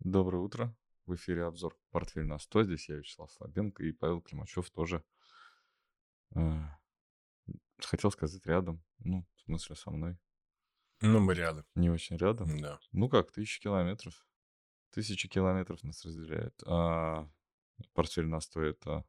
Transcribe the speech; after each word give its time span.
Доброе 0.00 0.38
утро. 0.38 0.74
В 1.04 1.14
эфире 1.14 1.44
обзор 1.44 1.76
«Портфель 1.90 2.24
на 2.24 2.36
100». 2.38 2.64
Здесь 2.64 2.88
я, 2.88 2.96
Вячеслав 2.96 3.30
Слабенко, 3.30 3.84
и 3.84 3.92
Павел 3.92 4.22
Климачев 4.22 4.70
тоже. 4.70 5.04
э, 6.34 6.40
Хотел 7.78 8.10
сказать 8.10 8.46
рядом. 8.46 8.82
Ну, 9.00 9.26
в 9.34 9.40
смысле, 9.42 9.76
со 9.76 9.90
мной. 9.90 10.16
Ну, 11.02 11.20
мы 11.20 11.34
рядом. 11.34 11.66
Не 11.74 11.90
очень 11.90 12.16
рядом. 12.16 12.58
Да. 12.62 12.80
Ну 12.92 13.10
как, 13.10 13.30
тысячи 13.30 13.60
километров. 13.60 14.26
Тысячи 14.88 15.28
километров 15.28 15.82
нас 15.82 16.02
разделяет. 16.02 16.58
А 16.64 17.28
«Портфель 17.92 18.26
на 18.26 18.36
100»— 18.36 18.60
это 18.62 19.04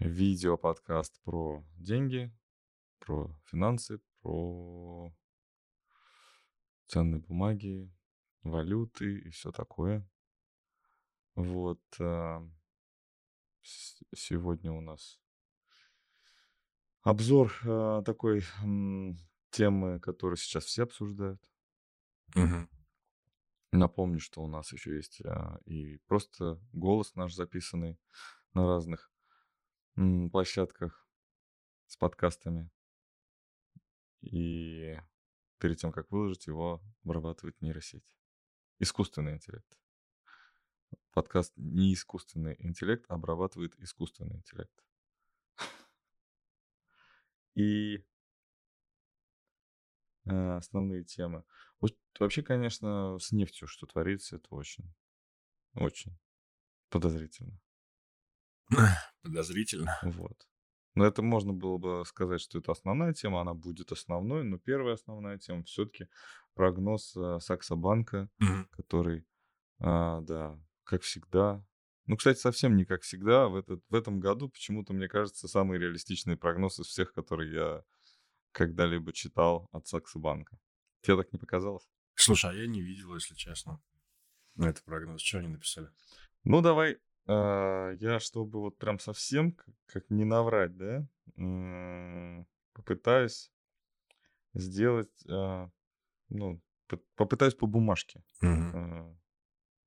видео-подкаст 0.00 1.20
про 1.22 1.64
деньги, 1.76 2.36
про 2.98 3.32
финансы, 3.44 4.00
про 4.22 5.14
ценные 6.86 7.20
бумаги, 7.20 7.92
валюты 8.50 9.18
и 9.18 9.30
все 9.30 9.52
такое. 9.52 10.08
Вот. 11.34 11.80
а, 12.00 12.42
Сегодня 14.14 14.72
у 14.72 14.80
нас 14.80 15.20
обзор 17.02 17.52
а, 17.64 18.02
такой 18.02 18.42
темы, 19.50 20.00
которую 20.00 20.36
сейчас 20.36 20.64
все 20.64 20.84
обсуждают. 20.84 21.40
Мгм. 22.34 22.68
Напомню, 23.72 24.20
что 24.20 24.42
у 24.42 24.46
нас 24.46 24.72
еще 24.72 24.96
есть 24.96 25.20
а, 25.24 25.58
и 25.64 25.98
просто 26.06 26.60
голос 26.72 27.14
наш 27.14 27.34
записанный 27.34 27.98
на 28.54 28.66
разных 28.66 29.12
площадках 30.32 31.06
с 31.86 31.96
подкастами. 31.96 32.70
И 34.20 34.96
перед 35.58 35.78
тем, 35.78 35.92
как 35.92 36.10
выложить 36.10 36.46
его, 36.46 36.82
обрабатывает 37.04 37.60
нейросеть. 37.60 38.17
Искусственный 38.80 39.34
интеллект. 39.34 39.78
Подкаст 41.12 41.52
не 41.56 41.94
искусственный 41.94 42.56
интеллект, 42.60 43.04
а 43.08 43.14
обрабатывает 43.14 43.74
искусственный 43.80 44.36
интеллект. 44.36 44.84
И 47.54 48.04
э, 50.26 50.56
основные 50.56 51.02
темы. 51.02 51.44
Вообще, 52.20 52.42
конечно, 52.42 53.18
с 53.18 53.32
нефтью, 53.32 53.66
что 53.68 53.86
творится, 53.86 54.36
это 54.36 54.48
очень, 54.54 54.92
очень 55.74 56.16
подозрительно. 56.88 57.60
Подозрительно. 59.22 59.98
Вот. 60.02 60.47
Но 60.98 61.06
это 61.06 61.22
можно 61.22 61.52
было 61.52 61.78
бы 61.78 62.04
сказать, 62.04 62.40
что 62.40 62.58
это 62.58 62.72
основная 62.72 63.12
тема, 63.12 63.40
она 63.40 63.54
будет 63.54 63.92
основной, 63.92 64.42
но 64.42 64.58
первая 64.58 64.94
основная 64.94 65.38
тема 65.38 65.62
все-таки 65.62 66.08
прогноз 66.54 67.16
э, 67.16 67.38
Саксобанка, 67.40 68.28
Мгм. 68.40 68.66
который, 68.72 69.24
а, 69.78 70.22
да, 70.22 70.58
как 70.82 71.02
всегда. 71.02 71.64
Ну, 72.06 72.16
кстати, 72.16 72.38
совсем 72.40 72.74
не 72.74 72.84
как 72.84 73.02
всегда. 73.02 73.46
В, 73.46 73.54
этот, 73.54 73.80
в 73.88 73.94
этом 73.94 74.18
году 74.18 74.48
почему-то, 74.48 74.92
мне 74.92 75.06
кажется, 75.06 75.46
самый 75.46 75.78
реалистичный 75.78 76.36
прогноз 76.36 76.80
из 76.80 76.86
всех, 76.86 77.12
которые 77.12 77.52
я 77.52 77.84
когда-либо 78.50 79.12
читал 79.12 79.68
от 79.70 79.86
Саксобанка. 79.86 80.58
Тебе 81.02 81.16
так 81.16 81.32
не 81.32 81.38
показалось? 81.38 81.88
Слушай, 82.16 82.50
а 82.50 82.54
я 82.54 82.66
не 82.66 82.82
видел, 82.82 83.14
если 83.14 83.36
честно. 83.36 83.80
Ну, 84.56 84.66
это 84.66 84.82
прогноз. 84.82 85.22
Что 85.22 85.38
они 85.38 85.46
написали? 85.46 85.90
Ну, 86.42 86.60
давай, 86.60 86.98
а, 87.28 87.92
я, 88.00 88.18
чтобы 88.18 88.60
вот 88.60 88.78
прям 88.78 88.98
совсем, 88.98 89.52
как, 89.52 89.74
как 89.86 90.10
не 90.10 90.24
наврать, 90.24 90.76
да, 90.76 91.06
попытаюсь 92.72 93.52
сделать, 94.54 95.24
а, 95.28 95.70
ну, 96.28 96.60
попытаюсь 97.14 97.54
по 97.54 97.66
бумажке 97.66 98.24
а, 98.42 99.14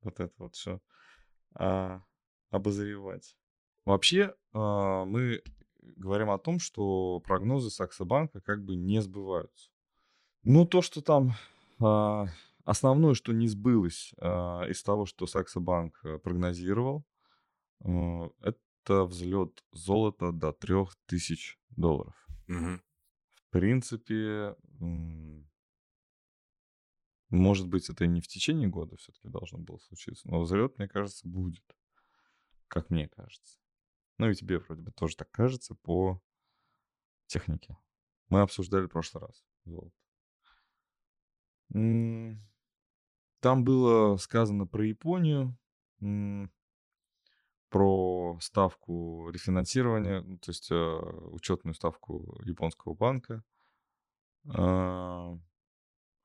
вот 0.02 0.20
это 0.20 0.34
вот 0.38 0.56
все 0.56 0.80
обозревать. 2.52 3.36
Вообще, 3.86 4.36
а, 4.54 5.06
мы 5.06 5.42
говорим 5.82 6.30
о 6.30 6.38
том, 6.38 6.60
что 6.60 7.20
прогнозы 7.22 7.70
Саксобанка 7.72 8.42
как 8.42 8.64
бы 8.64 8.76
не 8.76 9.02
сбываются. 9.02 9.72
Ну, 10.44 10.66
то, 10.66 10.82
что 10.82 11.02
там 11.02 11.34
а, 11.80 12.28
основное, 12.64 13.16
что 13.16 13.34
не 13.34 13.48
сбылось 13.48 14.14
а, 14.18 14.66
из 14.68 14.84
того, 14.84 15.06
что 15.06 15.26
Саксобанк 15.26 16.00
прогнозировал, 16.24 17.04
это 17.84 19.04
взлет 19.06 19.64
золота 19.72 20.32
до 20.32 20.52
3000 20.54 21.58
долларов. 21.70 22.16
Мгм. 22.48 22.82
В 23.36 23.50
принципе, 23.50 24.56
может 27.30 27.68
быть, 27.68 27.90
это 27.90 28.06
и 28.06 28.08
не 28.08 28.22
в 28.22 28.28
течение 28.28 28.68
года 28.68 28.96
все-таки 28.98 29.30
должно 29.30 29.60
было 29.60 29.78
случиться, 29.78 30.28
но 30.30 30.42
взлет, 30.42 30.78
мне 30.78 30.88
кажется, 30.88 31.28
будет. 31.28 31.64
Как 32.68 32.90
мне 32.90 33.10
кажется. 33.10 33.60
Ну 34.18 34.30
и 34.30 34.36
тебе 34.36 34.60
вроде 34.60 34.82
бы 34.82 34.92
тоже 34.92 35.16
так 35.18 35.32
кажется 35.32 35.76
по 35.76 36.22
технике. 37.26 37.78
Мы 38.30 38.42
обсуждали 38.42 38.86
в 38.86 38.90
прошлый 38.90 39.26
раз 39.26 39.44
золото. 39.66 39.96
Там 43.40 43.64
было 43.64 44.18
сказано 44.18 44.68
про 44.68 44.86
Японию, 44.86 45.58
про 47.72 48.38
ставку 48.42 49.30
рефинансирования, 49.30 50.22
ну, 50.22 50.38
то 50.38 50.52
есть 50.52 50.70
э, 50.72 50.76
учетную 50.76 51.74
ставку 51.74 52.38
японского 52.44 52.94
банка, 52.94 53.44
а, 54.54 55.38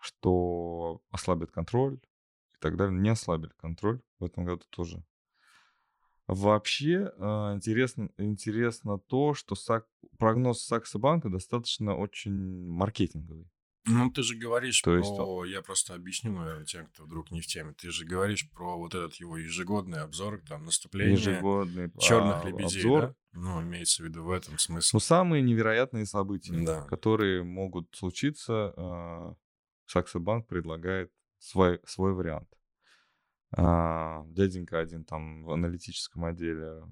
что 0.01 1.01
ослабит 1.11 1.53
контроль 1.53 1.95
и 1.95 2.59
так 2.59 2.77
далее. 2.77 2.99
Не 2.99 3.11
ослабили 3.11 3.53
контроль 3.59 4.01
в 4.19 4.25
этом 4.25 4.45
году 4.45 4.65
тоже. 4.71 5.05
Вообще 6.27 7.13
а, 7.17 7.55
интересно, 7.55 8.11
интересно 8.19 8.99
то, 8.99 9.35
что 9.35 9.55
Сак- 9.55 9.87
прогноз 10.19 10.65
Сакса 10.65 10.99
банка 10.99 11.29
достаточно 11.29 11.97
очень 11.97 12.67
маркетинговый. 12.67 13.49
Ну, 13.87 14.11
ты 14.11 14.23
же 14.23 14.35
говоришь 14.37 14.81
То 14.83 14.97
есть 14.97 15.15
про... 15.15 15.45
Я 15.45 15.63
просто 15.63 15.95
объясню, 15.95 16.33
наверное, 16.33 16.65
тем, 16.65 16.87
кто 16.89 17.05
вдруг 17.05 17.31
не 17.31 17.41
в 17.41 17.47
теме. 17.47 17.73
Ты 17.73 17.91
же 17.91 18.05
говоришь 18.05 18.51
про 18.51 18.77
вот 18.77 18.95
этот 18.95 19.15
его 19.15 19.37
ежегодный 19.37 20.01
обзор, 20.01 20.43
там, 20.49 20.65
наступление 20.65 21.15
Ежегодный 21.15 21.93
черных 21.99 22.45
а, 22.45 22.49
лебедей, 22.49 22.81
обзор. 22.81 23.01
да? 23.03 23.15
Ну, 23.33 23.63
имеется 23.63 24.03
в 24.03 24.07
виду 24.07 24.25
в 24.25 24.31
этом 24.31 24.59
смысл. 24.59 24.97
Ну, 24.97 25.01
самые 25.01 25.43
невероятные 25.43 26.05
события, 26.05 26.53
Да. 26.65 26.83
которые 26.83 27.45
могут 27.45 27.95
случиться, 27.95 28.73
а, 28.77 29.35
Саксо 29.87 30.19
банк 30.19 30.49
предлагает 30.49 31.13
свой, 31.39 31.81
свой 31.87 32.13
вариант. 32.13 32.49
А, 33.53 34.25
Дяденька 34.27 34.81
один 34.81 35.05
там 35.05 35.45
в 35.45 35.51
аналитическом 35.53 36.25
отделе 36.25 36.83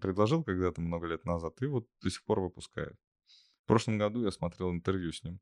предложил 0.00 0.44
когда-то 0.44 0.80
много 0.80 1.06
лет 1.06 1.24
назад, 1.24 1.60
и 1.62 1.66
вот 1.66 1.88
до 2.00 2.10
сих 2.10 2.24
пор 2.24 2.40
выпускает. 2.40 2.96
В 3.64 3.66
прошлом 3.66 3.98
году 3.98 4.24
я 4.24 4.30
смотрел 4.30 4.70
интервью 4.70 5.12
с 5.12 5.22
ним, 5.24 5.40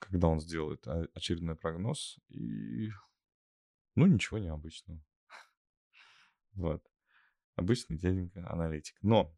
когда 0.00 0.28
он 0.28 0.40
сделает 0.40 0.86
о- 0.88 1.06
очередной 1.14 1.56
прогноз, 1.56 2.18
и 2.28 2.90
ну 3.94 4.06
ничего 4.06 4.38
необычного. 4.38 5.00
Вот. 6.54 6.84
Обычный 7.54 7.98
дяденька 7.98 8.50
аналитик. 8.50 8.96
Но 9.02 9.32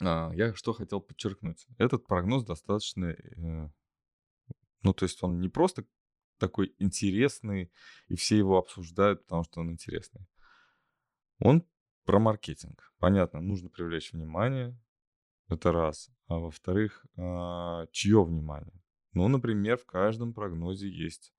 а, 0.00 0.30
я 0.34 0.54
что 0.54 0.72
хотел 0.72 1.00
подчеркнуть. 1.00 1.66
Этот 1.78 2.06
прогноз 2.06 2.44
достаточно, 2.44 3.06
э, 3.06 3.70
ну 4.82 4.94
то 4.94 5.04
есть 5.04 5.22
он 5.22 5.40
не 5.40 5.48
просто 5.48 5.84
такой 6.38 6.74
интересный, 6.78 7.72
и 8.08 8.16
все 8.16 8.36
его 8.36 8.58
обсуждают, 8.58 9.22
потому 9.22 9.44
что 9.44 9.60
он 9.60 9.70
интересный. 9.70 10.26
Он 11.38 11.64
про 12.04 12.18
маркетинг. 12.18 12.92
Понятно, 12.98 13.40
нужно 13.40 13.68
привлечь 13.68 14.12
внимание. 14.12 14.78
Это 15.48 15.72
раз. 15.72 16.10
А 16.26 16.38
во-вторых, 16.38 17.06
а, 17.16 17.86
чье 17.92 18.24
внимание? 18.24 18.81
Ну, 19.12 19.28
например, 19.28 19.76
в 19.76 19.86
каждом 19.86 20.32
прогнозе 20.32 20.88
есть 20.88 21.32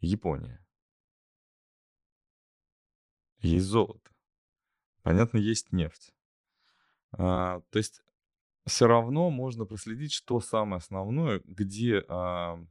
Япония. 0.00 0.64
Есть 3.40 3.66
золото. 3.66 4.10
Понятно, 5.02 5.38
есть 5.38 5.72
нефть. 5.72 6.12
А, 7.12 7.62
то 7.70 7.78
есть 7.78 8.02
все 8.66 8.86
равно 8.86 9.30
можно 9.30 9.64
проследить, 9.64 10.12
что 10.12 10.40
самое 10.40 10.78
основное, 10.78 11.40
где 11.44 12.04
а, 12.08 12.62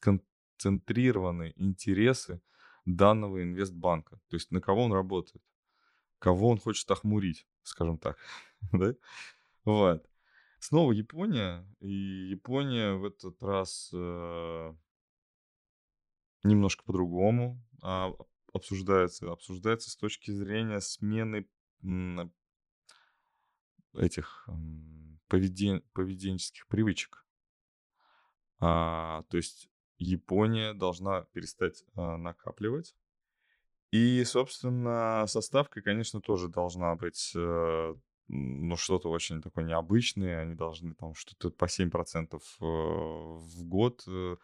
концентрированы 0.00 1.52
интересы 1.56 2.42
данного 2.84 3.42
инвестбанка. 3.42 4.20
То 4.28 4.36
есть 4.36 4.50
на 4.50 4.60
кого 4.60 4.84
он 4.84 4.92
работает, 4.92 5.42
кого 6.18 6.50
он 6.50 6.58
хочет 6.58 6.90
охмурить, 6.90 7.46
скажем 7.62 7.98
так. 7.98 8.18
да? 8.72 8.94
Вот. 9.64 10.09
Снова 10.60 10.92
Япония. 10.92 11.66
И 11.80 11.90
Япония 12.30 12.92
в 12.92 13.04
этот 13.06 13.42
раз 13.42 13.90
э, 13.94 14.74
немножко 16.44 16.84
по-другому 16.84 17.60
а, 17.82 18.12
обсуждается. 18.52 19.32
Обсуждается 19.32 19.90
с 19.90 19.96
точки 19.96 20.30
зрения 20.30 20.80
смены 20.80 21.48
м, 21.82 22.32
этих 23.94 24.44
м, 24.48 25.18
поведен- 25.28 25.82
поведенческих 25.94 26.66
привычек. 26.68 27.26
А, 28.58 29.22
то 29.30 29.38
есть 29.38 29.70
Япония 29.96 30.74
должна 30.74 31.22
перестать 31.32 31.84
а, 31.94 32.18
накапливать. 32.18 32.94
И, 33.92 34.22
собственно, 34.24 35.24
составка, 35.26 35.80
конечно, 35.80 36.20
тоже 36.20 36.48
должна 36.48 36.94
быть, 36.94 37.32
э, 37.34 37.94
ну, 38.32 38.76
что-то 38.76 39.10
очень 39.10 39.42
такое 39.42 39.64
необычное. 39.64 40.42
Они 40.42 40.54
должны 40.54 40.94
там 40.94 41.14
что-то 41.14 41.50
по 41.50 41.64
7% 41.64 42.34
э, 42.34 42.40
в 42.60 43.64
год 43.64 44.04
э, 44.06 44.36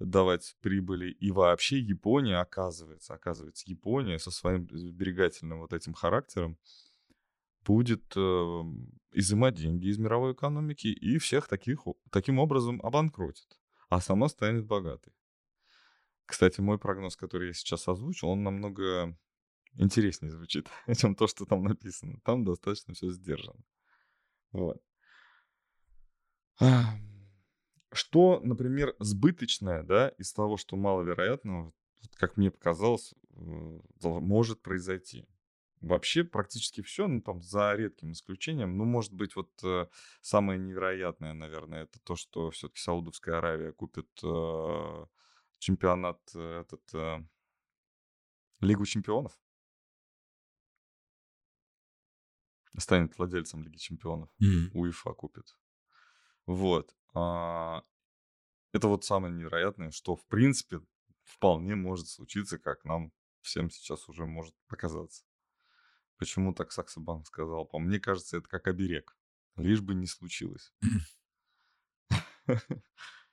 давать 0.00 0.56
прибыли. 0.60 1.10
И 1.10 1.30
вообще 1.30 1.78
Япония, 1.78 2.38
оказывается, 2.38 3.14
оказывается, 3.14 3.70
Япония 3.70 4.18
со 4.18 4.30
своим 4.30 4.68
сберегательным 4.70 5.60
вот 5.60 5.72
этим 5.72 5.94
характером 5.94 6.58
будет 7.64 8.12
э, 8.16 8.62
изымать 9.12 9.54
деньги 9.54 9.86
из 9.86 9.98
мировой 9.98 10.32
экономики 10.32 10.88
и 10.88 11.18
всех 11.18 11.46
таких, 11.46 11.86
таким 12.10 12.40
образом 12.40 12.80
обанкротит, 12.82 13.58
а 13.88 14.00
сама 14.00 14.28
станет 14.28 14.66
богатой. 14.66 15.12
Кстати, 16.26 16.60
мой 16.60 16.78
прогноз, 16.78 17.16
который 17.16 17.48
я 17.48 17.54
сейчас 17.54 17.86
озвучил, 17.86 18.28
он 18.28 18.42
намного 18.42 19.16
интереснее 19.78 20.30
звучит, 20.30 20.68
чем 20.96 21.14
то, 21.14 21.26
что 21.26 21.44
там 21.46 21.62
написано. 21.62 22.20
Там 22.24 22.44
достаточно 22.44 22.94
все 22.94 23.10
сдержано. 23.10 23.64
Вот. 24.52 24.82
Что, 27.92 28.40
например, 28.42 28.94
сбыточное, 28.98 29.82
да, 29.82 30.08
из 30.18 30.32
того, 30.32 30.56
что 30.56 30.76
маловероятного, 30.76 31.72
как 32.16 32.36
мне 32.36 32.50
показалось, 32.50 33.14
э, 33.32 33.78
может 34.02 34.60
произойти? 34.60 35.26
Вообще 35.80 36.24
практически 36.24 36.82
все, 36.82 37.06
ну 37.06 37.20
там 37.20 37.40
за 37.40 37.74
редким 37.74 38.10
исключением, 38.12 38.76
ну 38.76 38.84
может 38.84 39.12
быть 39.12 39.36
вот 39.36 39.50
э, 39.62 39.86
самое 40.20 40.58
невероятное, 40.58 41.32
наверное, 41.34 41.84
это 41.84 42.00
то, 42.00 42.16
что 42.16 42.50
все-таки 42.50 42.80
Саудовская 42.80 43.38
Аравия 43.38 43.72
купит 43.72 44.08
э, 44.24 45.06
чемпионат, 45.58 46.20
э, 46.34 46.62
этот, 46.62 46.82
э, 46.94 47.24
Лигу 48.60 48.84
чемпионов. 48.86 49.38
Станет 52.78 53.18
владельцем 53.18 53.62
Лиги 53.62 53.76
чемпионов. 53.76 54.30
Мгм. 54.38 54.70
УЕФА 54.74 55.12
купит. 55.12 55.56
Вот. 56.46 56.96
А, 57.14 57.82
это 58.72 58.88
вот 58.88 59.04
самое 59.04 59.34
невероятное, 59.34 59.90
что 59.90 60.16
в 60.16 60.26
принципе 60.26 60.80
вполне 61.24 61.74
может 61.74 62.08
случиться, 62.08 62.58
как 62.58 62.84
нам 62.84 63.12
всем 63.40 63.70
сейчас 63.70 64.08
уже 64.08 64.26
может 64.26 64.54
показаться. 64.66 65.24
Почему 66.16 66.52
так 66.52 66.72
Саксобанк 66.72 67.26
сказал? 67.26 67.66
По 67.66 67.78
мне 67.78 68.00
кажется, 68.00 68.38
это 68.38 68.48
как 68.48 68.66
оберег. 68.66 69.16
Лишь 69.56 69.80
бы 69.80 69.94
не 69.94 70.06
случилось. 70.06 70.72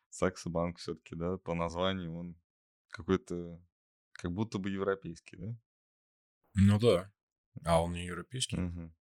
Саксобанк 0.10 0.78
все-таки, 0.78 1.16
да, 1.16 1.38
по 1.38 1.54
названию 1.54 2.16
он 2.16 2.40
какой-то, 2.90 3.62
как 4.14 4.32
будто 4.32 4.58
бы 4.60 4.70
европейский, 4.70 5.38
да? 5.38 5.58
Ну 6.54 6.80
да. 6.80 7.12
А 7.64 7.82
он 7.82 7.94
не 7.94 8.06
европейский? 8.06 8.58
Мгм. 8.58 8.96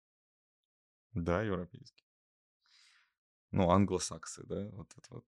Да, 1.13 1.41
европейский. 1.41 2.05
Ну, 3.51 3.69
англосаксы, 3.69 4.43
да, 4.45 4.69
вот 4.71 4.91
это 4.97 5.15
вот. 5.15 5.25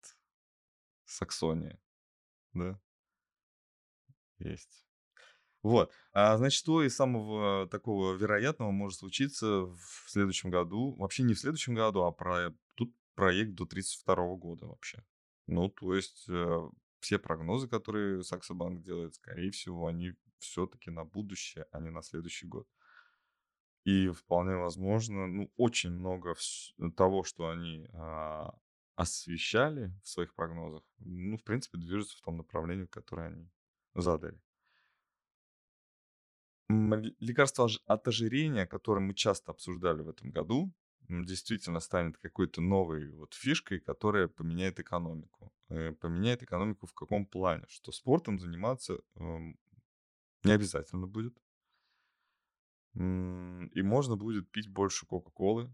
Саксония, 1.06 1.78
да, 2.54 2.80
есть. 4.40 4.86
Вот. 5.62 5.92
А, 6.12 6.38
значит, 6.38 6.58
что 6.58 6.84
из 6.84 6.96
самого 6.96 7.68
такого 7.68 8.14
вероятного 8.14 8.72
может 8.72 9.00
случиться 9.00 9.66
в 9.66 10.06
следующем 10.08 10.50
году? 10.50 10.96
Вообще 10.96 11.24
не 11.24 11.34
в 11.34 11.40
следующем 11.40 11.74
году, 11.74 12.04
а 12.04 12.12
про... 12.12 12.54
тут 12.76 12.94
проект 13.16 13.54
до 13.54 13.66
32 13.66 14.36
года 14.36 14.68
вообще. 14.68 15.04
Ну, 15.48 15.70
то 15.70 15.96
есть 15.96 16.26
э, 16.28 16.70
все 17.00 17.18
прогнозы, 17.18 17.68
которые 17.68 18.24
Саксобанк 18.24 18.82
делает, 18.82 19.16
скорее 19.16 19.52
всего, 19.52 19.88
они 19.88 20.14
все-таки 20.40 20.90
на 20.90 21.06
будущее, 21.06 21.66
а 21.72 21.80
не 21.80 21.90
на 21.90 22.02
следующий 22.02 22.48
год. 22.48 22.68
И 23.84 24.10
вполне 24.10 24.56
возможно, 24.56 25.28
ну, 25.28 25.52
очень 25.58 25.92
много 25.92 26.36
того, 26.96 27.24
что 27.24 27.50
они 27.50 27.90
а, 27.94 28.56
освещали 28.96 29.94
в 30.04 30.08
своих 30.08 30.34
прогнозах, 30.36 30.84
ну, 31.00 31.38
в 31.38 31.44
принципе, 31.44 31.78
движется 31.78 32.18
в 32.18 32.22
том 32.22 32.38
направлении, 32.38 32.86
которое 32.86 33.28
они 33.28 33.50
задали. 33.94 34.40
Лекарство 36.70 37.70
от 37.86 38.08
ожирения, 38.08 38.66
которое 38.66 39.02
мы 39.02 39.14
часто 39.14 39.52
обсуждали 39.52 40.02
в 40.02 40.10
этом 40.10 40.32
году, 40.32 40.74
действительно 41.10 41.80
станет 41.80 42.18
какой-то 42.18 42.62
новой 42.62 43.12
вот 43.12 43.34
фишкой, 43.34 43.80
которая 43.80 44.28
поменяет 44.28 44.80
экономику. 44.80 45.52
Э, 45.70 45.92
Поменяет 45.92 46.44
экономику 46.44 46.88
в 46.88 46.94
каком 46.94 47.26
плане? 47.26 47.66
Что 47.68 47.92
спортом 47.92 48.40
заниматься 48.40 49.00
эм, 49.16 49.58
не 50.44 50.52
обязательно 50.54 51.08
будет. 51.08 51.38
И 52.96 53.82
можно 53.82 54.16
будет 54.16 54.52
пить 54.52 54.70
больше 54.70 55.06
Кока-Колы. 55.06 55.74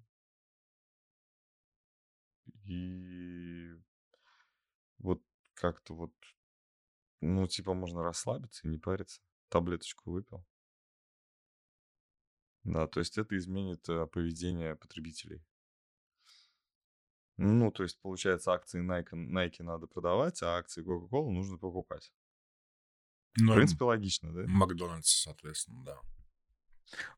И 2.66 3.74
вот 5.00 5.22
как-то 5.54 5.96
вот, 5.96 6.14
ну, 7.22 7.48
типа 7.48 7.74
можно 7.74 8.04
расслабиться 8.04 8.68
и 8.68 8.72
не 8.72 8.78
париться. 8.78 9.22
Таблеточку 9.50 10.12
выпил. 10.12 10.46
Да, 12.64 12.88
то 12.88 13.00
есть 13.00 13.18
это 13.18 13.38
изменит 13.38 13.88
э, 13.90 14.06
поведение 14.06 14.76
потребителей. 14.76 15.44
Ну, 17.38 17.72
то 17.72 17.84
есть, 17.84 18.00
получается, 18.02 18.52
акции 18.52 18.86
Nike, 18.86 19.14
Nike 19.14 19.64
надо 19.64 19.88
продавать, 19.88 20.44
а 20.44 20.58
акции 20.58 20.84
Coca-Cola 20.84 21.32
нужно 21.32 21.58
покупать. 21.58 22.12
В 23.36 23.42
Ну, 23.42 23.54
и 23.54 23.56
принципе, 23.56 23.86
логично, 23.86 24.34
да? 24.34 24.44
Макдональдс, 24.46 25.22
соответственно, 25.22 25.84
да. 25.86 26.02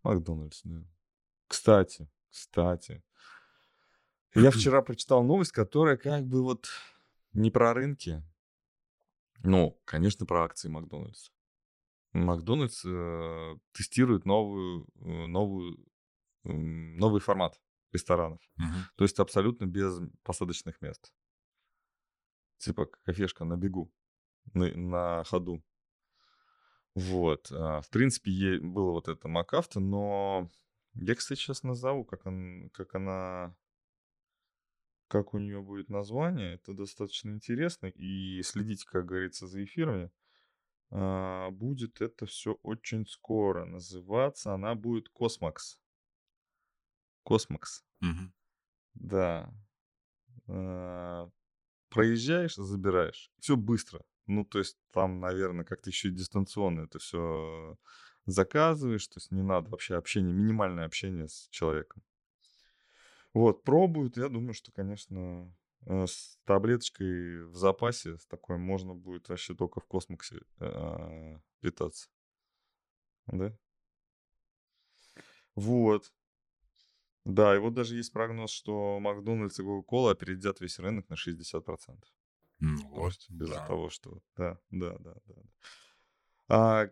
Макдональдс, 0.03 0.61
да. 0.63 0.83
Кстати, 1.47 2.09
кстати. 2.29 3.03
Я 4.33 4.51
вчера 4.51 4.81
прочитал 4.81 5.23
новость, 5.23 5.51
которая 5.51 5.97
как 5.97 6.25
бы 6.25 6.41
вот 6.41 6.67
не 7.33 7.51
про 7.51 7.73
рынки. 7.73 8.23
Ну, 9.43 9.79
конечно, 9.85 10.25
про 10.25 10.43
акции 10.43 10.69
Макдональдс. 10.69 11.31
Макдональдс 12.13 12.83
э, 12.85 13.55
тестирует 13.73 14.25
новую, 14.25 14.87
э, 14.95 15.27
новую, 15.27 15.85
м, 16.43 16.97
новый 16.97 17.21
формат 17.21 17.59
ресторанов. 17.91 18.41
Мгм. 18.57 18.85
То 18.95 19.03
есть 19.03 19.19
абсолютно 19.19 19.65
без 19.65 19.99
посадочных 20.23 20.81
мест. 20.81 21.13
Типа 22.57 22.85
кафешка 22.85 23.43
на 23.45 23.57
бегу, 23.57 23.91
на, 24.53 24.67
на 24.75 25.23
ходу. 25.23 25.63
Вот. 26.95 27.51
а, 27.51 27.81
В 27.81 27.89
принципе, 27.89 28.59
было 28.59 28.91
вот 28.91 29.07
это 29.07 29.27
МакАвто, 29.27 29.79
но 29.79 30.49
я, 30.95 31.15
кстати, 31.15 31.39
сейчас 31.39 31.63
назову, 31.63 32.03
как, 32.03 32.25
он, 32.25 32.69
как 32.73 32.95
она, 32.95 33.55
как 35.07 35.33
у 35.33 35.37
нее 35.39 35.61
будет 35.61 35.89
название. 35.89 36.55
Это 36.55 36.73
достаточно 36.73 37.31
интересно. 37.31 37.87
И 37.87 38.41
следите, 38.43 38.85
как 38.85 39.05
говорится, 39.05 39.47
за 39.47 39.63
эфирами. 39.63 40.11
А, 40.89 41.49
Будет 41.51 42.01
это 42.01 42.25
все 42.25 42.53
очень 42.63 43.05
скоро. 43.07 43.65
Называться 43.65 44.53
она 44.53 44.75
будет 44.75 45.09
CosMc's. 45.09 45.79
CosMc's. 47.23 47.83
Мгм. 48.01 48.33
Да. 48.95 49.53
А, 50.47 51.29
Проезжаешь, 51.89 52.55
забираешь. 52.55 53.31
Все 53.39 53.57
быстро. 53.57 54.01
Ну, 54.31 54.45
то 54.45 54.59
есть 54.59 54.77
там, 54.91 55.19
наверное, 55.19 55.65
как-то 55.65 55.89
еще 55.89 56.07
и 56.07 56.11
дистанционно 56.11 56.81
это 56.81 56.99
все 56.99 57.77
заказываешь. 58.25 59.07
То 59.07 59.17
есть 59.17 59.31
не 59.31 59.43
надо 59.43 59.69
вообще 59.69 59.95
общение, 59.95 60.33
минимальное 60.33 60.85
общение 60.85 61.27
с 61.27 61.49
человеком. 61.49 62.01
Вот, 63.33 63.63
пробуют. 63.63 64.15
Я 64.15 64.29
думаю, 64.29 64.53
что, 64.53 64.71
конечно, 64.71 65.53
э, 65.85 66.05
с 66.07 66.39
таблеточкой 66.45 67.45
в 67.45 67.55
запасе, 67.55 68.17
с 68.17 68.25
такой 68.27 68.57
можно 68.57 68.93
будет 68.93 69.27
вообще 69.27 69.53
только 69.53 69.81
в 69.81 69.85
космосе 69.85 70.39
э, 70.59 71.37
питаться. 71.59 72.09
Да? 73.27 73.53
Вот. 75.55 76.11
Да, 77.25 77.53
и 77.55 77.59
вот 77.59 77.73
даже 77.73 77.97
есть 77.97 78.13
прогноз, 78.13 78.51
что 78.51 78.97
Макдональдс 79.01 79.59
и 79.59 79.63
Кока-Кола 79.63 80.11
опередят 80.11 80.61
весь 80.61 80.79
рынок 80.79 81.09
на 81.09 81.15
60%. 81.15 81.97
Ну 82.61 82.87
вот, 82.89 83.13
есть 83.13 83.29
из-за 83.31 83.55
да. 83.55 83.67
того, 83.67 83.89
что... 83.89 84.21
Да, 84.37 84.59
да, 84.69 84.97
да, 84.99 85.13
да. 85.25 85.35
А, 86.47 86.89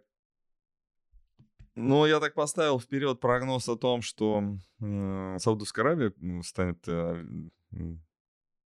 ну, 1.76 2.06
я 2.06 2.20
так 2.20 2.34
поставил 2.34 2.80
вперед 2.80 3.20
прогноз 3.20 3.70
о 3.70 3.78
том, 3.78 4.02
что 4.02 4.44
м, 4.80 5.40
Саудовская 5.40 5.86
Аравия 5.86 6.14
станет 6.42 6.88
э, 6.88 7.24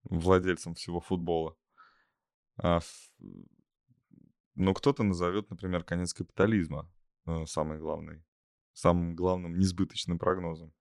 владельцем 0.06 0.76
всего 0.76 1.02
футбола. 1.02 1.58
А, 2.58 2.80
но 4.56 4.74
кто-то 4.74 5.04
назовет, 5.04 5.50
например, 5.50 5.84
конец 5.84 6.14
капитализма 6.14 6.90
э, 7.26 7.46
самый 7.46 7.80
главный, 7.80 8.24
самым 8.74 9.16
главным 9.16 9.58
несбыточным 9.58 10.20
прогнозом. 10.20 10.74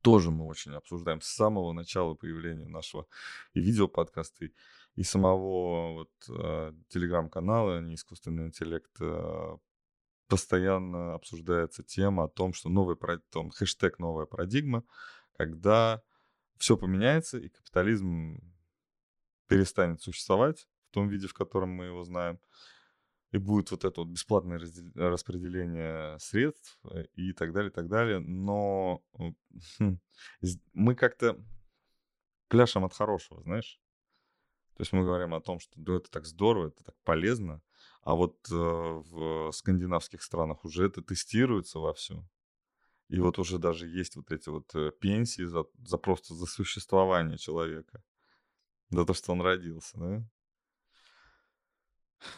Тоже 0.00 0.30
мы 0.30 0.46
очень 0.46 0.72
обсуждаем 0.72 1.20
с 1.20 1.26
самого 1.26 1.72
начала 1.72 2.14
появления 2.14 2.68
нашего 2.68 3.06
и 3.52 3.60
видеоподкаста, 3.60 4.44
и, 4.44 4.52
и 4.98 5.04
самого 5.04 5.92
вот 5.92 6.10
э, 6.28 6.72
телеграм-канала 6.88 7.80
не 7.80 7.94
искусственный 7.94 8.46
интеллект 8.46 8.90
э, 9.00 9.56
постоянно 10.26 11.14
обсуждается 11.14 11.84
тема 11.84 12.24
о 12.24 12.28
том, 12.28 12.52
что 12.52 12.68
новый 12.68 12.96
там, 13.30 13.50
хэштег 13.50 14.00
новая 14.00 14.26
парадигма, 14.26 14.82
когда 15.36 16.02
все 16.56 16.76
поменяется 16.76 17.38
и 17.38 17.48
капитализм 17.48 18.40
перестанет 19.46 20.02
существовать 20.02 20.66
в 20.90 20.94
том 20.94 21.08
виде, 21.08 21.28
в 21.28 21.34
котором 21.34 21.70
мы 21.70 21.84
его 21.84 22.02
знаем, 22.02 22.40
и 23.30 23.38
будет 23.38 23.70
вот 23.70 23.84
это 23.84 24.00
вот 24.00 24.08
бесплатное 24.08 24.58
распределение 24.96 26.18
средств 26.18 26.76
э, 26.90 27.04
и 27.14 27.32
так 27.32 27.52
далее, 27.52 27.70
и 27.70 27.72
так 27.72 27.86
далее. 27.86 28.18
Но 28.18 29.04
хм, 29.78 30.00
мы 30.72 30.96
как-то 30.96 31.40
пляшем 32.48 32.84
от 32.84 32.94
хорошего, 32.94 33.44
знаешь? 33.44 33.80
То 34.78 34.82
есть 34.82 34.92
мы 34.92 35.02
говорим 35.02 35.34
о 35.34 35.40
том, 35.40 35.58
что 35.58 35.72
да, 35.74 35.96
это 35.96 36.08
так 36.08 36.24
здорово, 36.24 36.68
это 36.68 36.84
так 36.84 36.94
полезно, 37.02 37.60
а 38.02 38.14
вот 38.14 38.36
э, 38.48 38.54
в 38.54 39.50
скандинавских 39.50 40.22
странах 40.22 40.64
уже 40.64 40.86
это 40.86 41.02
тестируется 41.02 41.80
вовсю. 41.80 42.24
И 43.08 43.18
вот 43.18 43.40
уже 43.40 43.58
даже 43.58 43.88
есть 43.88 44.14
вот 44.14 44.30
эти 44.30 44.48
вот 44.48 44.72
э, 44.76 44.92
пенсии 44.92 45.42
за, 45.42 45.64
за 45.84 45.98
просто 45.98 46.34
за 46.34 46.46
существование 46.46 47.38
человека. 47.38 48.04
За 48.90 49.04
то, 49.04 49.14
что 49.14 49.32
он 49.32 49.40
родился, 49.40 49.98
да? 49.98 50.24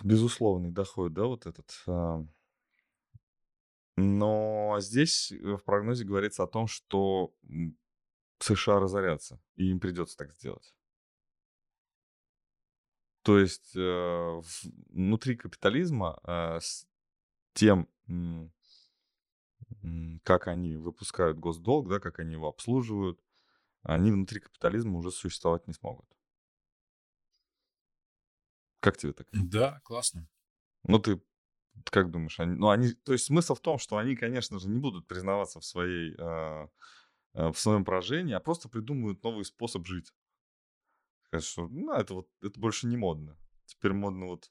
Безусловный 0.03 0.71
доход, 0.71 1.13
да, 1.13 1.25
вот 1.25 1.45
этот. 1.45 1.71
А. 1.87 2.25
Но 3.97 4.79
здесь 4.81 5.31
э, 5.31 5.37
в 5.37 5.63
прогнозе 5.65 6.07
говорится 6.07 6.45
о 6.45 6.47
том, 6.47 6.67
что 6.67 7.35
США 8.39 8.81
разорятся, 8.81 9.39
и 9.57 9.71
им 9.71 9.79
придется 9.79 10.17
так 10.17 10.33
сделать. 10.33 10.75
То 13.23 13.39
есть 13.39 13.77
э, 13.77 14.41
внутри 14.89 15.37
капитализма 15.37 16.19
э, 16.25 16.59
с 16.61 16.87
тем, 17.53 17.89
как 20.25 20.49
они 20.49 20.77
выпускают 20.77 21.39
госдолг, 21.39 21.89
да, 21.89 22.01
как 22.01 22.19
они 22.19 22.33
его 22.33 22.49
обслуживают, 22.49 23.21
они 23.83 24.11
внутри 24.11 24.41
капитализма 24.41 24.99
уже 24.99 25.11
существовать 25.11 25.67
не 25.67 25.75
смогут. 25.75 26.07
Как 28.81 28.97
тебе 28.97 29.13
так? 29.13 29.27
Да, 29.33 29.81
классно. 29.85 30.29
Ну, 30.85 30.99
ты 30.99 31.21
как 31.85 32.11
думаешь? 32.11 32.39
Они, 32.41 32.57
ну, 32.57 32.69
они, 32.71 32.93
то 32.93 33.13
есть 33.13 33.27
смысл 33.27 33.55
в 33.55 33.61
том, 33.61 33.79
что 33.79 33.97
они, 33.97 34.17
конечно 34.17 34.59
же, 34.59 34.69
не 34.69 34.79
будут 34.79 35.07
признаваться 35.07 35.61
в 35.61 35.65
своей, 35.65 36.15
э, 36.19 36.69
в 37.35 37.55
своем 37.55 37.85
поражении, 37.85 38.35
а 38.35 38.41
просто 38.41 38.69
придумывают 38.69 39.23
новый 39.23 39.45
способ 39.45 39.87
жить. 39.87 40.13
Что, 41.39 41.69
ну, 41.69 41.93
это 41.93 42.15
вот, 42.15 42.29
это 42.43 42.59
больше 42.59 42.87
не 42.87 42.97
модно. 42.97 43.39
Теперь 43.67 43.93
модно 43.93 44.27
вот 44.27 44.51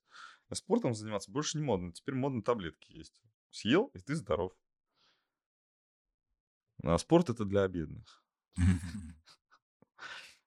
спортом 0.54 0.94
заниматься, 0.94 1.32
больше 1.32 1.58
не 1.58 1.64
модно. 1.64 1.92
Теперь 1.92 2.16
модно 2.16 2.42
таблетки 2.42 2.92
есть. 2.94 3.22
Съел, 3.50 3.88
и 3.94 4.00
ты 4.00 4.16
здоров. 4.16 4.54
А 6.84 6.98
спорт 6.98 7.30
это 7.30 7.46
для 7.46 7.68
бедных. 7.68 8.24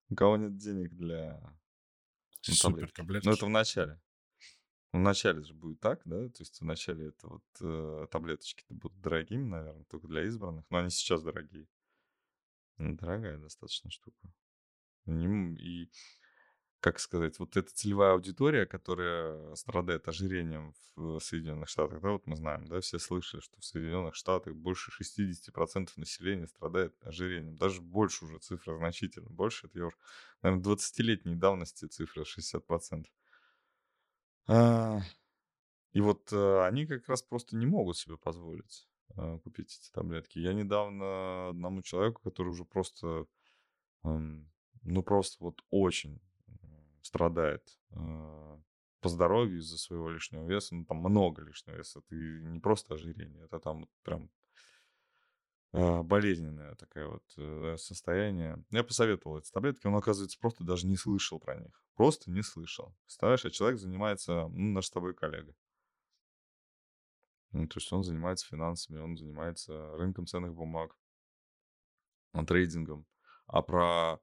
У 0.09 0.15
кого 0.15 0.37
нет 0.37 0.57
денег 0.57 0.95
для 0.95 1.41
ну, 2.49 2.55
Супер 2.55 2.91
таблетки. 2.91 3.27
Ну, 3.27 3.35
это 3.35 3.47
в 3.47 3.51
начале. 3.51 4.01
В 4.93 4.99
начале 4.99 5.43
же 5.43 5.55
будет 5.55 5.81
так, 5.81 6.03
да? 6.05 6.29
То 6.29 6.43
есть 6.43 6.61
в 6.61 6.65
начале 6.65 7.09
это 7.09 7.29
вот 7.29 7.45
э, 7.61 8.07
таблеточки-то 8.11 8.75
будут 8.75 9.01
дорогими, 9.01 9.45
наверное, 9.45 9.85
только 9.85 10.07
для 10.07 10.25
избранных. 10.25 10.65
Но 10.71 10.79
они 10.79 10.91
сейчас 10.91 11.23
дорогие. 11.23 11.67
Дорогая 12.79 13.39
достаточно 13.39 13.91
штука. 13.91 14.33
И 15.07 15.91
как 16.83 16.99
сказать, 16.99 17.39
вот 17.39 17.57
эта 17.57 17.73
целевая 17.73 18.15
аудитория, 18.15 18.67
которая 18.67 19.55
страдает 19.55 20.09
ожирением 20.09 20.75
в 20.97 21.21
Соединенных 21.21 21.69
Штатах, 21.69 22.01
да, 22.01 22.11
вот 22.11 22.27
мы 22.27 22.35
знаем, 22.35 22.67
да, 22.67 22.81
все 22.81 22.99
слышали, 22.99 23.41
что 23.41 23.61
в 23.61 23.65
Соединенных 23.65 24.17
Штатах 24.17 24.57
больше 24.57 24.91
60% 24.91 25.91
населения 25.95 26.49
страдает 26.49 26.93
ожирением. 27.07 27.57
Даже 27.57 27.81
больше 27.81 28.25
уже 28.25 28.41
цифра 28.41 28.77
значительно 28.77 29.31
больше. 29.31 29.69
Это, 29.69 29.87
уже, 29.87 29.97
наверное, 30.43 30.75
20-летней 30.75 31.37
давности 31.37 31.87
цифра 31.87 32.25
60%. 32.25 33.07
А, 34.49 35.03
и 35.93 36.01
вот 36.01 36.31
а, 36.33 36.67
они 36.67 36.87
как 36.87 37.09
раз 37.09 37.23
просто 37.23 37.55
не 37.55 37.65
могут 37.65 37.97
себе 37.97 38.17
позволить 38.17 38.89
а, 39.15 39.39
купить 39.39 39.79
эти 39.81 39.93
таблетки. 39.93 40.41
Я 40.41 40.53
недавно 40.53 41.51
одному 41.51 41.83
человеку, 41.83 42.23
который 42.25 42.49
уже 42.49 42.65
просто, 42.65 43.27
ну 44.03 45.03
просто 45.05 45.45
вот 45.45 45.63
очень 45.71 46.21
страдает 47.03 47.79
э, 47.91 48.59
по 49.01 49.09
здоровью 49.09 49.59
из-за 49.59 49.79
своего 49.79 50.11
лишнего 50.11 50.47
веса, 50.47 50.75
ну 50.75 50.85
там 50.85 50.99
много 50.99 51.43
лишнего 51.43 51.77
веса, 51.77 51.99
это 51.99 52.15
не 52.15 52.61
просто 52.61 52.95
ожирение, 52.95 53.45
это 53.45 53.59
там 53.59 53.89
прям 54.03 54.31
э, 55.73 56.03
болезненное 56.03 56.75
такое 56.77 57.09
вот 57.09 57.25
э, 57.37 57.77
состояние. 57.79 58.65
Я 58.71 58.85
посоветовал 58.85 59.39
эти 59.39 59.51
таблетки, 59.51 59.87
он, 59.87 59.97
оказывается, 59.97 60.39
просто 60.39 60.65
даже 60.65 60.87
не 60.87 60.97
слышал 60.97 61.41
про 61.41 61.57
них. 61.57 61.85
Просто 61.95 62.31
не 62.31 62.43
слышал. 62.43 62.97
Представляешь, 63.05 63.45
а 63.45 63.51
человек 63.51 63.79
занимается, 63.79 64.49
ну, 64.49 64.73
наш 64.73 64.87
с 64.87 64.91
тобой 64.91 65.15
коллега. 65.15 65.55
Ну, 67.51 67.67
то 67.69 67.79
есть 67.79 67.93
он 67.93 68.03
занимается 68.03 68.47
финансами, 68.47 68.99
он 68.99 69.17
занимается 69.17 69.95
рынком 69.97 70.27
ценных 70.27 70.55
бумаг, 70.55 70.97
трейдингом. 72.47 73.07
А 73.47 73.61
про 73.61 74.21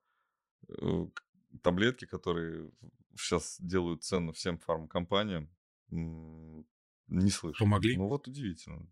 таблетки, 1.61 2.05
которые 2.05 2.71
сейчас 3.17 3.59
делают 3.59 4.03
цену 4.03 4.33
всем 4.33 4.57
фармкомпаниям, 4.57 5.49
не 5.89 7.29
слышу. 7.29 7.63
Помогли? 7.63 7.97
Ну 7.97 8.07
вот 8.07 8.27
удивительно. 8.27 8.87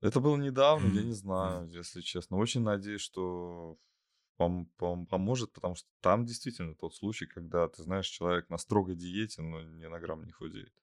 Это 0.00 0.20
было 0.20 0.36
недавно, 0.36 0.86
я 0.86 1.02
не 1.02 1.14
знаю, 1.14 1.66
если 1.68 2.02
честно. 2.02 2.36
Очень 2.36 2.62
надеюсь, 2.62 3.00
что 3.00 3.78
пом- 4.38 4.68
пом- 4.78 5.06
поможет, 5.06 5.52
потому 5.52 5.74
что 5.74 5.88
там 6.00 6.26
действительно 6.26 6.74
тот 6.74 6.94
случай, 6.94 7.26
когда, 7.26 7.68
ты 7.68 7.82
знаешь, 7.82 8.06
человек 8.06 8.50
на 8.50 8.58
строгой 8.58 8.96
диете, 8.96 9.42
но 9.42 9.62
ни 9.62 9.86
на 9.86 9.98
грамм 9.98 10.24
не 10.24 10.32
худеет. 10.32 10.74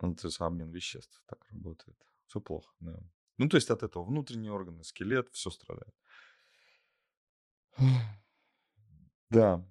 Ну, 0.00 0.14
то 0.14 0.26
есть 0.26 0.40
обмен 0.40 0.70
веществ 0.70 1.22
так 1.26 1.46
работает. 1.50 1.96
Все 2.26 2.40
плохо, 2.40 2.74
да. 2.80 2.98
Ну, 3.38 3.48
то 3.48 3.56
есть 3.56 3.70
от 3.70 3.82
этого 3.82 4.04
внутренние 4.04 4.52
органы, 4.52 4.82
скелет, 4.84 5.28
все 5.32 5.50
страдает. 5.50 5.94
Да, 9.30 9.64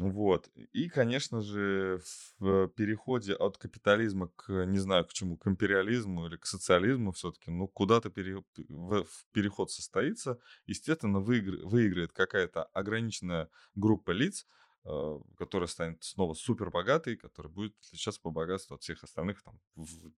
вот. 0.00 0.48
И, 0.72 0.88
конечно 0.88 1.42
же, 1.42 2.00
в 2.38 2.68
переходе 2.68 3.34
от 3.34 3.58
капитализма 3.58 4.28
к, 4.28 4.64
не 4.64 4.78
знаю, 4.78 5.04
к 5.04 5.12
чему, 5.12 5.36
к 5.36 5.46
империализму 5.46 6.26
или 6.26 6.36
к 6.36 6.46
социализму 6.46 7.12
все-таки, 7.12 7.50
ну, 7.50 7.68
куда-то 7.68 8.08
пере, 8.08 8.42
в, 8.56 9.06
переход 9.32 9.70
состоится, 9.70 10.38
естественно, 10.64 11.20
выигр, 11.20 11.66
выиграет 11.66 12.12
какая-то 12.12 12.64
ограниченная 12.64 13.50
группа 13.74 14.12
лиц, 14.12 14.46
э, 14.86 15.18
которая 15.36 15.68
станет 15.68 16.02
снова 16.02 16.32
супер 16.32 16.70
богатой, 16.70 17.18
которая 17.18 17.52
будет 17.52 17.76
отличаться 17.86 18.22
по 18.22 18.30
богатству 18.30 18.76
от 18.76 18.82
всех 18.82 19.04
остальных 19.04 19.42
там, 19.42 19.60
в, 19.74 20.12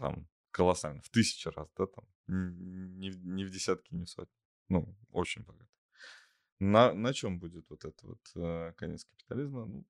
там 0.00 0.26
колоссально, 0.50 1.00
в 1.02 1.10
тысячи 1.10 1.46
раз, 1.46 1.68
да, 1.76 1.86
там, 1.86 2.04
не, 2.26 3.10
не 3.10 3.44
в 3.44 3.50
десятки, 3.50 3.94
не 3.94 4.04
в 4.04 4.10
сотни. 4.10 4.34
Ну, 4.68 4.96
очень 5.12 5.44
богатый. 5.44 5.77
На, 6.60 6.92
на 6.92 7.12
чем 7.12 7.38
будет 7.38 7.70
вот 7.70 7.84
это 7.84 8.06
вот 8.06 8.20
э, 8.34 8.72
конец 8.76 9.04
капитализма? 9.04 9.66
Ну, 9.66 9.84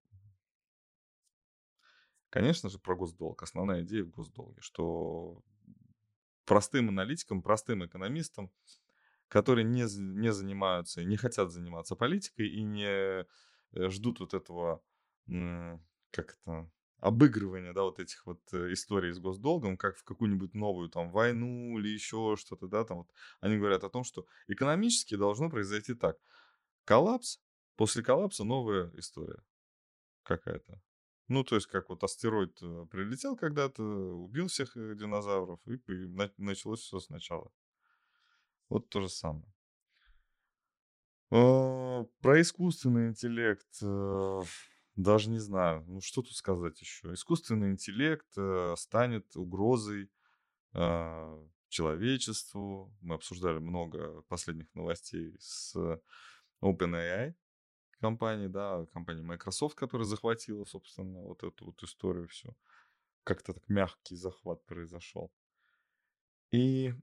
конечно 2.28 2.68
же, 2.68 2.78
про 2.78 2.94
госдолг. 2.94 3.42
Основная 3.42 3.82
идея 3.82 4.04
в 4.04 4.10
госдолге, 4.10 4.60
что 4.60 5.42
простым 6.44 6.90
аналитикам, 6.90 7.42
простым 7.42 7.86
экономистам, 7.86 8.50
которые 9.28 9.64
не, 9.64 9.82
не 9.98 10.32
занимаются, 10.32 11.04
не 11.04 11.16
хотят 11.16 11.52
заниматься 11.52 11.96
политикой 11.96 12.48
и 12.48 12.62
не 12.62 13.24
э, 13.24 13.24
ждут 13.88 14.20
вот 14.20 14.34
этого, 14.34 14.82
как 16.10 16.38
это, 16.42 16.70
обыгрывания, 17.00 17.72
да, 17.72 17.82
вот 17.82 17.98
этих 17.98 18.26
вот 18.26 18.40
э, 18.52 18.72
историй 18.72 19.12
с 19.12 19.18
госдолгом, 19.18 19.78
как 19.78 19.96
в 19.96 20.04
какую-нибудь 20.04 20.52
новую 20.54 20.90
там 20.90 21.10
войну 21.10 21.78
или 21.78 21.88
еще 21.88 22.36
что-то, 22.36 22.66
да, 22.66 22.84
там 22.84 22.98
вот 22.98 23.10
они 23.40 23.56
говорят 23.56 23.84
о 23.84 23.90
том, 23.90 24.04
что 24.04 24.26
экономически 24.48 25.14
должно 25.14 25.48
произойти 25.48 25.94
так– 25.94 26.18
Коллапс, 26.88 27.38
после 27.76 28.02
коллапса 28.02 28.44
новая 28.44 28.90
история 28.96 29.42
какая-то. 30.22 30.80
Ну, 31.28 31.44
то 31.44 31.56
есть, 31.56 31.66
как 31.66 31.90
вот 31.90 32.02
астероид 32.02 32.56
э, 32.62 32.86
прилетел 32.90 33.36
когда-то, 33.36 33.82
убил 33.82 34.46
всех 34.46 34.74
э, 34.74 34.94
динозавров, 34.94 35.60
и 35.66 35.78
началось 36.38 36.80
все 36.80 36.98
сначала. 36.98 37.52
Вот 38.70 38.88
то 38.88 39.02
же 39.02 39.10
самое. 39.10 39.44
А, 41.30 42.04
про 42.22 42.40
искусственный 42.40 43.08
интеллект 43.08 43.68
э, 43.82 44.40
даже 44.96 45.28
не 45.28 45.40
знаю. 45.40 45.84
Ну, 45.86 46.00
что 46.00 46.22
тут 46.22 46.36
сказать 46.36 46.80
еще? 46.80 47.12
Искусственный 47.12 47.70
интеллект 47.72 48.34
станет 48.78 49.36
угрозой 49.36 50.10
человечеству. 51.68 52.96
Мы 53.02 53.16
обсуждали 53.16 53.58
много 53.58 54.22
последних 54.22 54.74
новостей 54.74 55.36
с 55.38 55.76
OpenAI, 56.62 57.34
компании, 58.00 58.48
да, 58.48 58.86
компании 58.92 59.22
Microsoft, 59.22 59.76
которая 59.76 60.06
захватила, 60.06 60.64
собственно, 60.64 61.22
вот 61.22 61.42
эту 61.42 61.66
вот 61.66 61.82
историю 61.82 62.28
всю. 62.28 62.56
Как-то 63.24 63.54
так 63.54 63.68
мягкий 63.68 64.16
захват 64.16 64.64
произошел. 64.64 65.30
И 66.50 66.94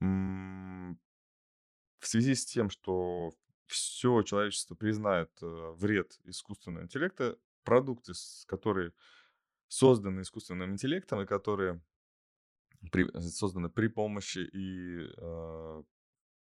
в 0.00 2.08
связи 2.08 2.34
с 2.34 2.44
тем, 2.44 2.70
что 2.70 3.32
все 3.66 4.22
человечество 4.22 4.74
признает 4.74 5.30
э, 5.42 5.74
вред 5.76 6.18
искусственного 6.24 6.84
интеллекта, 6.84 7.38
продукты, 7.64 8.12
которые 8.46 8.92
созданы 9.68 10.20
искусственным 10.20 10.72
интеллектом 10.72 11.20
и 11.20 11.26
которые 11.26 11.80
при, 12.92 13.08
созданы 13.18 13.68
при 13.68 13.88
помощи 13.88 14.38
и 14.38 15.08
э, 15.16 15.82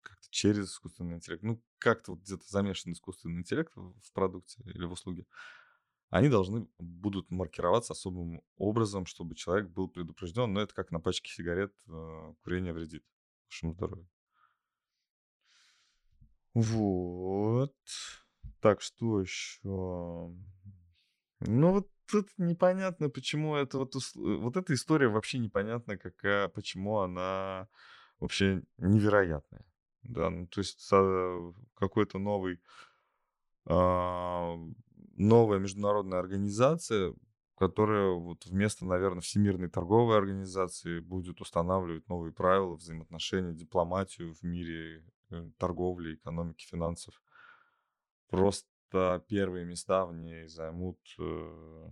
как-то 0.05 0.27
через 0.29 0.69
искусственный 0.69 1.15
интеллект, 1.15 1.43
ну, 1.43 1.61
как-то 1.79 2.11
вот 2.11 2.21
где-то 2.21 2.43
замешан 2.47 2.93
искусственный 2.93 3.39
интеллект 3.39 3.73
в 3.75 4.13
продукте 4.13 4.61
или 4.65 4.85
в 4.85 4.91
услуге, 4.91 5.25
они 6.09 6.29
должны 6.29 6.67
будут 6.77 7.31
маркироваться 7.31 7.93
особым 7.93 8.41
образом, 8.57 9.05
чтобы 9.05 9.35
человек 9.35 9.69
был 9.69 9.89
предупрежден. 9.89 10.53
Но 10.53 10.61
это 10.61 10.73
как 10.73 10.91
на 10.91 10.99
пачке 10.99 11.31
сигарет 11.31 11.73
э, 11.87 12.33
курение 12.43 12.73
вредит 12.73 13.03
вашему 13.49 13.73
здоровью. 13.73 14.07
Вот. 16.53 17.75
Так, 18.61 18.81
что 18.81 19.19
еще? 19.19 19.59
Ну, 19.63 20.37
вот 21.41 21.89
тут 22.07 22.29
непонятно, 22.37 23.09
почему 23.09 23.55
это 23.55 23.79
вот, 23.79 23.95
э, 23.95 23.99
вот 24.15 24.57
эта 24.57 24.73
история 24.73 25.09
вообще 25.09 25.39
непонятно, 25.39 25.97
какая, 25.97 26.47
почему 26.47 26.99
она 26.99 27.67
вообще 28.19 28.61
невероятная. 28.77 29.65
Да, 30.07 30.29
ну, 30.29 30.47
то 30.47 30.61
есть 30.61 30.87
какой-то 31.75 32.19
новый, 32.19 32.61
а, 33.65 34.55
новая 35.15 35.59
международная 35.59 36.19
организация, 36.19 37.15
которая 37.57 38.11
вот 38.11 38.45
вместо, 38.45 38.85
наверное, 38.85 39.21
Всемирной 39.21 39.69
торговой 39.69 40.17
организации 40.17 40.99
будет 40.99 41.41
устанавливать 41.41 42.07
новые 42.07 42.33
правила 42.33 42.75
взаимоотношений, 42.75 43.55
дипломатию 43.55 44.33
в 44.35 44.43
мире 44.43 45.03
э, 45.31 45.49
торговли, 45.57 46.15
экономики, 46.15 46.65
финансов. 46.65 47.21
Просто 48.27 49.23
первые 49.27 49.65
места 49.65 50.05
в 50.05 50.13
ней 50.13 50.47
займут 50.47 50.99
э, 51.17 51.89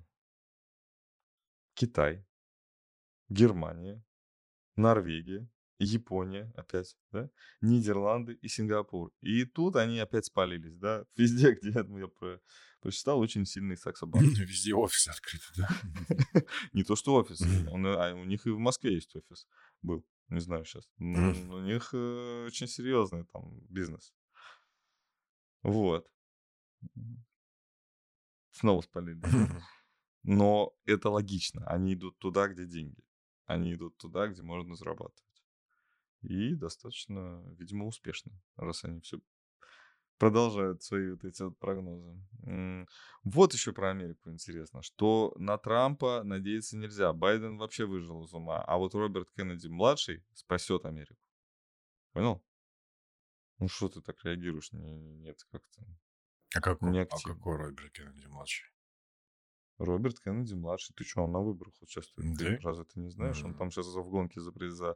Китай, 1.73 2.25
Германия, 3.29 4.03
Норвегия, 4.75 5.49
Япония 5.83 6.51
опять, 6.55 6.95
да, 7.11 7.29
Нидерланды 7.61 8.33
и 8.33 8.47
Сингапур. 8.47 9.11
И 9.21 9.45
тут 9.45 9.75
они 9.75 9.99
опять 9.99 10.25
спалились, 10.25 10.77
да. 10.77 11.05
Везде, 11.15 11.53
где 11.53 11.69
я 11.71 12.07
про- 12.07 12.39
прочитал, 12.81 13.19
очень 13.19 13.45
сильный 13.45 13.77
саксобанк. 13.77 14.23
Везде 14.37 14.73
офисы 14.73 15.09
открыты, 15.09 15.45
да? 15.57 16.41
Не 16.73 16.83
то, 16.83 16.95
что 16.95 17.15
офис. 17.15 17.41
А 17.41 18.13
у 18.13 18.25
них 18.25 18.45
и 18.45 18.49
в 18.49 18.59
Москве 18.59 18.93
есть 18.95 19.15
офис. 19.15 19.47
Был. 19.81 20.05
Не 20.29 20.39
знаю 20.39 20.65
сейчас. 20.65 20.89
У 20.97 21.59
них 21.59 21.89
э, 21.93 22.45
очень 22.47 22.67
серьезный 22.67 23.25
там 23.25 23.59
бизнес. 23.69 24.13
Вот. 25.61 26.07
Снова 28.51 28.81
спалили. 28.81 29.21
Но 30.23 30.73
это 30.85 31.09
логично. 31.09 31.65
Они 31.67 31.93
идут 31.93 32.17
туда, 32.19 32.47
где 32.47 32.65
деньги. 32.65 33.03
Они 33.45 33.73
идут 33.73 33.97
туда, 33.97 34.27
где 34.27 34.41
можно 34.41 34.75
зарабатывать. 34.75 35.21
И 36.23 36.55
достаточно, 36.55 37.43
видимо, 37.57 37.85
успешно, 37.85 38.31
раз 38.55 38.83
они 38.83 39.01
все 39.01 39.19
продолжают 40.17 40.81
свои 40.83 41.11
вот 41.11 41.23
эти 41.25 41.41
вот 41.41 41.57
прогнозы. 41.59 42.17
Вот 43.23 43.53
еще 43.53 43.73
про 43.73 43.91
Америку 43.91 44.31
интересно, 44.31 44.81
что 44.81 45.33
на 45.37 45.57
Трампа 45.57 46.23
надеяться 46.23 46.77
нельзя. 46.77 47.11
Байден 47.13 47.57
вообще 47.57 47.85
выжил 47.85 48.23
из 48.23 48.33
ума, 48.33 48.63
а 48.63 48.77
вот 48.77 48.93
Роберт 48.95 49.29
Кеннеди 49.31 49.67
младший 49.67 50.23
спасет 50.33 50.85
Америку. 50.85 51.19
Понял? 52.13 52.43
Ну 53.59 53.67
что 53.67 53.89
ты 53.89 54.01
так 54.01 54.23
реагируешь? 54.23 54.71
Не- 54.71 55.15
Нет, 55.15 55.43
как-то 55.51 55.81
А 56.81 56.89
не 56.89 57.01
а 57.01 57.19
какой 57.19 57.57
Роберт 57.57 57.91
Кеннеди 57.91 58.27
младший? 58.27 58.72
Роберт 59.79 60.19
Кеннеди 60.19 60.53
младший. 60.53 60.93
Ты 60.95 61.03
что, 61.03 61.23
он 61.23 61.31
на 61.31 61.39
выборах 61.41 61.73
участвует? 61.81 62.37
Да? 62.37 62.57
разве 62.69 62.85
ты 62.85 62.99
не 62.99 63.09
знаешь? 63.09 63.43
Он 63.43 63.51
М. 63.51 63.57
там 63.57 63.71
сейчас 63.71 63.87
в 63.87 64.09
гонке 64.09 64.39
за 64.39 64.51
приза. 64.51 64.95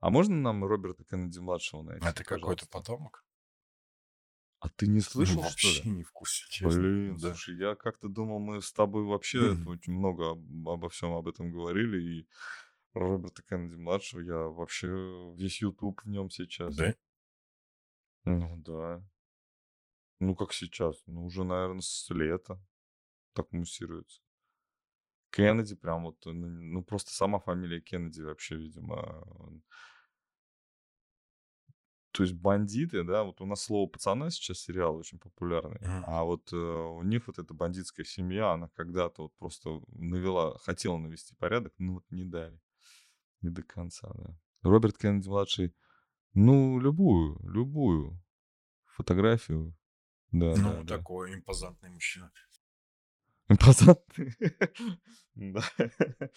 А 0.00 0.10
можно 0.10 0.34
нам 0.36 0.64
Роберта 0.64 1.04
Кеннеди 1.04 1.38
младшего 1.40 1.82
найти? 1.82 2.06
А 2.06 2.12
ты 2.12 2.24
какой-то 2.24 2.66
потомок? 2.68 3.24
А 4.60 4.68
ты 4.70 4.86
не 4.86 5.00
слышал, 5.00 5.42
что 5.42 5.68
Вообще 5.68 5.82
ли? 5.82 5.90
не 5.90 6.02
в 6.04 6.12
курсе, 6.12 6.46
честно. 6.48 6.80
Блин, 6.80 7.16
Да. 7.16 7.28
слушай, 7.34 7.56
я 7.58 7.74
как-то 7.74 8.08
думал, 8.08 8.38
мы 8.38 8.62
с 8.62 8.72
тобой 8.72 9.04
вообще 9.04 9.40
Мгм. 9.52 9.68
очень 9.68 9.92
много 9.92 10.30
об- 10.30 10.68
обо 10.68 10.88
всем 10.88 11.12
об 11.12 11.28
этом 11.28 11.50
говорили, 11.52 12.00
и 12.20 12.28
про 12.92 13.08
Роберта 13.10 13.42
Кеннеди 13.42 13.74
младшего 13.74 14.20
я 14.20 14.36
вообще 14.48 15.34
весь 15.36 15.60
YouTube 15.60 16.00
в 16.02 16.08
нем 16.08 16.30
сейчас. 16.30 16.76
Да? 16.76 16.94
Ну 18.24 18.56
да. 18.58 19.04
Ну 20.20 20.34
как 20.34 20.54
сейчас? 20.54 21.02
Ну 21.06 21.26
уже, 21.26 21.44
наверное, 21.44 21.82
с 21.82 22.08
лета 22.08 22.58
так 23.34 23.52
муссируется. 23.52 24.20
Кеннеди 25.30 25.74
прям 25.74 26.04
вот, 26.04 26.26
э, 26.26 26.30
ну 26.32 26.48
ну, 26.48 26.82
просто 26.82 27.12
сама 27.12 27.38
фамилия 27.38 27.80
Кеннеди 27.80 28.22
вообще, 28.22 28.56
видимо, 28.56 29.24
то 32.12 32.22
есть 32.22 32.34
бандиты, 32.34 33.02
да, 33.02 33.24
вот 33.24 33.40
у 33.40 33.46
нас 33.46 33.62
слово 33.62 33.88
пацана 33.88 34.30
сейчас 34.30 34.60
сериал 34.60 34.94
очень 34.96 35.18
популярный, 35.18 35.80
Мгм. 35.80 36.04
а 36.06 36.22
вот 36.22 36.52
э, 36.52 36.56
у 36.56 37.02
них 37.02 37.26
вот 37.26 37.40
эта 37.40 37.54
бандитская 37.54 38.06
семья, 38.06 38.52
она 38.52 38.68
когда-то 38.68 39.22
вот 39.22 39.34
просто 39.36 39.80
навела, 39.88 40.56
хотела 40.58 40.96
навести 40.96 41.34
порядок, 41.34 41.74
ну 41.78 41.94
вот 41.94 42.04
не 42.10 42.24
дали, 42.24 42.60
не 43.42 43.50
до 43.50 43.62
конца, 43.62 44.10
да. 44.14 44.38
Роберт 44.62 44.98
Кеннеди 44.98 45.28
младший, 45.28 45.74
ну 46.34 46.80
любую, 46.80 47.38
любую 47.42 48.22
фотографию, 48.86 49.74
да, 50.32 50.56
Ну, 50.56 50.72
да, 50.80 50.82
да. 50.84 50.96
такой 50.96 51.34
импозантный 51.34 51.90
мужчина. 51.90 52.32
Импозантный. 53.48 54.34
Да. 55.34 55.62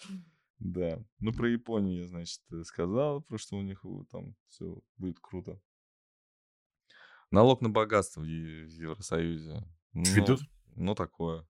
Да. 0.60 1.00
Ну, 1.20 1.32
про 1.32 1.48
Японию 1.48 2.00
я, 2.00 2.08
значит, 2.08 2.40
э, 2.50 2.64
сказал, 2.64 3.22
про 3.22 3.38
что 3.38 3.56
у 3.56 3.62
них 3.62 3.84
э, 3.84 3.88
там 4.10 4.34
все 4.48 4.76
будет 4.96 5.20
круто. 5.20 5.60
Налог 7.30 7.60
на 7.60 7.70
богатство 7.70 8.22
в 8.22 8.24
Евросоюзе. 8.24 9.64
Ну, 9.92 10.02
Ведут? 10.02 10.40
ну, 10.74 10.96
такое. 10.96 11.46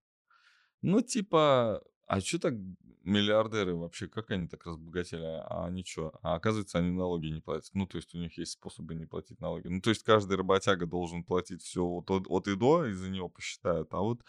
Ну, 0.83 1.01
типа, 1.01 1.83
а 2.07 2.21
что 2.21 2.38
так 2.38 2.55
миллиардеры 3.03 3.75
вообще, 3.75 4.09
как 4.09 4.31
они 4.31 4.47
так 4.47 4.66
разбогатели? 4.66 5.23
А 5.23 5.66
они 5.66 5.85
что? 5.85 6.18
А 6.23 6.35
оказывается, 6.35 6.79
они 6.79 6.90
налоги 6.90 7.29
не 7.29 7.40
платят. 7.40 7.71
Ну, 7.75 7.87
то 7.87 7.97
есть 7.97 8.14
у 8.14 8.18
них 8.18 8.37
есть 8.37 8.53
способы 8.53 8.94
не 8.94 9.07
платить 9.07 9.40
налоги. 9.40 9.68
Ну, 9.68 9.81
то 9.81 9.90
есть 9.90 10.03
каждый 10.03 10.37
работяга 10.37 10.87
должен 10.87 11.25
платить 11.25 11.62
все 11.62 11.85
вот 11.85 12.11
от, 12.11 12.27
от 12.29 12.49
и 12.49 12.57
до, 12.57 12.87
и 12.87 12.92
за 12.92 13.09
него 13.09 13.29
посчитают. 13.29 13.88
А 13.92 14.01
вот 14.01 14.23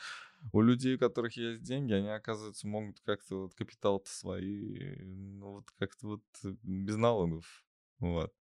у 0.54 0.62
людей, 0.62 0.96
у 0.96 1.00
которых 1.00 1.38
есть 1.38 1.64
деньги, 1.64 1.94
они, 1.94 2.08
оказывается, 2.10 2.68
могут 2.68 3.00
как-то 3.02 3.44
вот 3.44 3.54
капитал-то 3.56 4.10
свои, 4.10 4.96
ну, 5.04 5.52
вот 5.54 5.72
как-то 5.78 6.08
вот 6.08 6.24
э, 6.44 6.56
без 6.64 6.96
налогов. 6.96 7.66
Вот. 8.00 8.34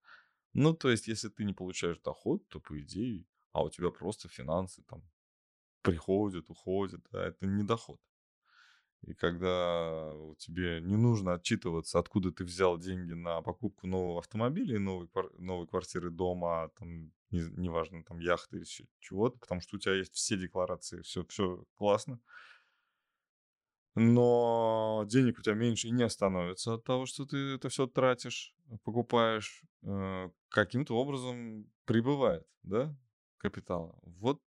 Ну, 0.53 0.75
то 0.75 0.91
есть, 0.91 1.09
если 1.09 1.29
ты 1.29 1.45
не 1.45 1.53
получаешь 1.53 1.99
доход, 1.99 2.47
то, 2.49 2.61
по 2.61 2.81
идее, 2.81 3.25
а 3.53 3.63
у 3.63 3.71
тебя 3.71 3.91
просто 3.91 4.29
финансы 4.29 4.83
там 4.83 5.03
приходят, 5.83 6.51
уходят, 6.51 7.01
да, 7.13 7.27
это 7.27 7.47
не 7.47 7.63
доход. 7.63 8.01
И 9.03 9.15
когда 9.15 10.13
тебе 10.39 10.81
не 10.81 10.97
нужно 10.97 11.35
отчитываться, 11.35 11.99
откуда 11.99 12.33
ты 12.33 12.45
взял 12.45 12.79
деньги 12.79 13.13
на 13.13 13.41
покупку 13.41 13.87
нового 13.87 14.19
автомобиля 14.19 14.77
и 14.77 14.81
новой, 14.81 15.09
новой 15.39 15.67
квартиры, 15.67 16.11
дома, 16.11 16.71
там, 16.79 17.13
не- 17.31 17.51
неважно, 17.57 18.05
там, 18.05 18.19
яхты 18.19 18.59
или 18.59 18.65
чего-то, 19.01 19.39
потому 19.39 19.61
что 19.61 19.77
у 19.77 19.79
тебя 19.79 19.95
есть 19.95 20.15
все 20.15 20.37
декларации, 20.37 21.03
все, 21.03 21.25
все 21.27 21.65
классно. 21.75 22.21
Но 23.95 25.05
денег 25.09 25.39
у 25.39 25.43
тебя 25.43 25.55
меньше 25.55 25.89
и 25.89 25.91
не 25.91 26.09
становится 26.11 26.75
от 26.75 26.85
того, 26.85 27.07
что 27.07 27.25
ты 27.25 27.55
это 27.55 27.71
все 27.71 27.87
тратишь, 27.87 28.55
покупаешь, 28.85 29.63
э, 29.83 30.31
каким-то 30.51 30.95
образом 30.97 31.71
прибывает, 31.87 32.47
да, 32.63 32.95
капитала. 33.39 33.99
Вот 34.03 34.43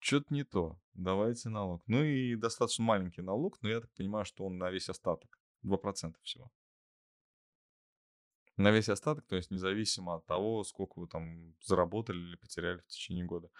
что-то 0.00 0.34
не 0.34 0.44
то. 0.44 0.78
Давайте 0.94 1.48
налог. 1.48 1.82
Ну 1.86 2.02
и 2.02 2.36
достаточно 2.36 2.84
маленький 2.84 3.22
налог, 3.22 3.56
но 3.62 3.70
я 3.70 3.80
так 3.80 3.90
понимаю, 3.92 4.26
что 4.26 4.44
он 4.44 4.58
на 4.58 4.70
весь 4.70 4.88
остаток. 4.90 5.38
2% 5.62 6.16
всего. 6.22 6.50
На 8.62 8.70
весь 8.70 8.88
остаток, 8.88 9.26
то 9.26 9.34
есть 9.34 9.50
независимо 9.50 10.14
от 10.14 10.26
того, 10.26 10.62
сколько 10.62 11.00
вы 11.00 11.08
там 11.08 11.52
заработали 11.60 12.18
или 12.18 12.36
потеряли 12.36 12.78
в 12.78 12.86
течение 12.86 13.24
года. 13.24 13.50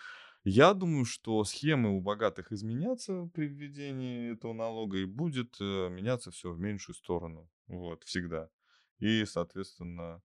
Я 0.45 0.75
думаю, 0.75 1.05
что 1.07 1.43
схемы 1.43 1.97
у 1.97 2.01
богатых 2.01 2.53
изменятся 2.53 3.29
при 3.35 3.49
введении 3.49 4.33
этого 4.33 4.53
налога 4.53 4.99
и 4.99 5.05
будет 5.05 5.57
э, 5.61 5.89
меняться 5.89 6.31
все 6.31 6.53
в 6.53 6.61
меньшую 6.61 6.95
сторону. 6.95 7.51
Вот, 7.67 8.05
всегда. 8.05 8.49
И, 8.99 9.25
соответственно, 9.25 10.23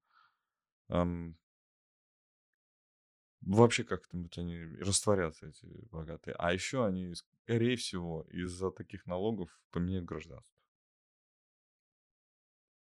ам, 0.89 1.35
вообще 3.41 3.83
как-нибудь 3.83 4.37
они 4.37 4.59
растворятся, 4.79 5.47
эти 5.47 5.65
богатые. 5.89 6.35
А 6.37 6.53
еще 6.53 6.85
они, 6.85 7.15
скорее 7.15 7.77
всего, 7.77 8.27
из-за 8.29 8.69
таких 8.69 9.07
налогов 9.07 9.49
поменяют 9.71 10.05
гражданство. 10.05 10.55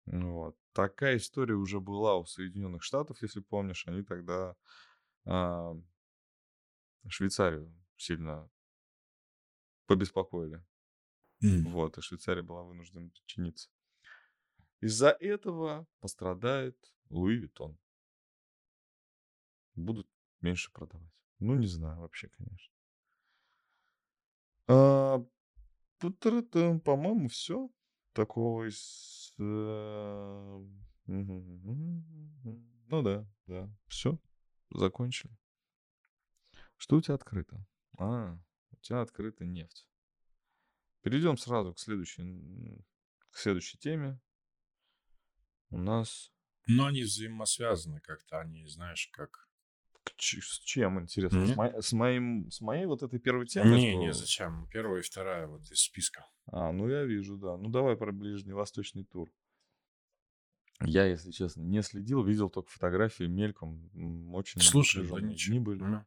Ну 0.05 0.33
вот. 0.33 0.55
Такая 0.79 1.17
история 1.17 1.55
уже 1.55 1.81
была 1.81 2.15
у 2.15 2.23
Соединенных 2.23 2.83
Штатов, 2.83 3.21
если 3.21 3.41
помнишь. 3.41 3.85
Они 3.85 4.01
тогда 4.01 4.55
а, 5.25 5.75
Швейцарию 7.05 7.75
сильно 7.97 8.49
побеспокоили. 9.87 10.65
М. 11.43 11.65
Вот, 11.65 11.97
и 11.97 12.01
Швейцария 12.01 12.43
была 12.43 12.63
вынуждена 12.63 13.09
подчиниться. 13.09 13.69
Из-за 14.79 15.09
этого 15.09 15.85
пострадает 15.99 16.77
Луи 17.09 17.35
Виттон. 17.35 17.77
Будут 19.75 20.07
меньше 20.39 20.71
продавать. 20.71 21.11
Ну, 21.39 21.55
не 21.55 21.67
знаю 21.67 21.99
вообще, 21.99 22.29
конечно. 22.29 22.73
А, 24.67 25.25
По-моему, 25.99 27.27
все 27.27 27.69
такого 28.13 28.69
из... 28.69 29.28
Ну 29.39 30.67
да, 33.01 33.25
да. 33.47 33.69
Все. 33.87 34.19
Закончили. 34.69 35.35
Что 36.75 36.97
у 36.97 37.01
тебя 37.01 37.15
открыто? 37.15 37.65
А, 37.97 38.37
у 38.71 38.75
тебя 38.77 39.01
открыта 39.01 39.45
нефть. 39.45 39.87
Перейдем 41.01 41.37
сразу 41.37 41.73
к 41.73 41.79
следующей, 41.79 42.83
к 43.31 43.37
следующей 43.37 43.77
теме. 43.77 44.19
У 45.69 45.77
нас 45.77 46.31
Но 46.67 46.87
они 46.87 47.03
взаимосвязаны 47.03 48.01
как-то, 48.01 48.39
они, 48.39 48.67
знаешь, 48.67 49.07
как... 49.13 49.48
с 50.17 50.59
чем 50.59 51.01
интересно? 51.01 51.45
С, 51.45 51.55
мо- 51.55 51.81
с 51.81 51.93
моим, 51.93 52.49
с 52.51 52.61
моей 52.61 52.85
вот 52.85 53.03
этой 53.03 53.19
первой 53.19 53.45
темой? 53.45 53.79
Не, 53.79 53.95
не, 53.95 54.13
зачем? 54.13 54.67
Первая 54.71 55.01
и 55.01 55.03
вторая 55.03 55.47
вот 55.47 55.61
из 55.71 55.81
списка. 55.81 56.25
А, 56.47 56.71
ну 56.71 56.87
я 56.89 57.03
вижу, 57.03 57.37
да. 57.37 57.57
Ну 57.57 57.69
давай 57.69 57.95
про 57.95 58.11
ближневосточный 58.11 59.03
тур. 59.05 59.29
Я, 60.81 61.05
если 61.05 61.31
честно, 61.31 61.61
не 61.61 61.81
следил, 61.81 62.23
видел 62.23 62.49
только 62.49 62.69
фотографии 62.69 63.25
мельком. 63.25 63.89
Очень 64.33 64.61
Слушай, 64.61 65.07
да 65.09 65.19
ничего. 65.19 65.49
дни 65.51 65.59
были. 65.59 65.83
Ну. 65.83 66.05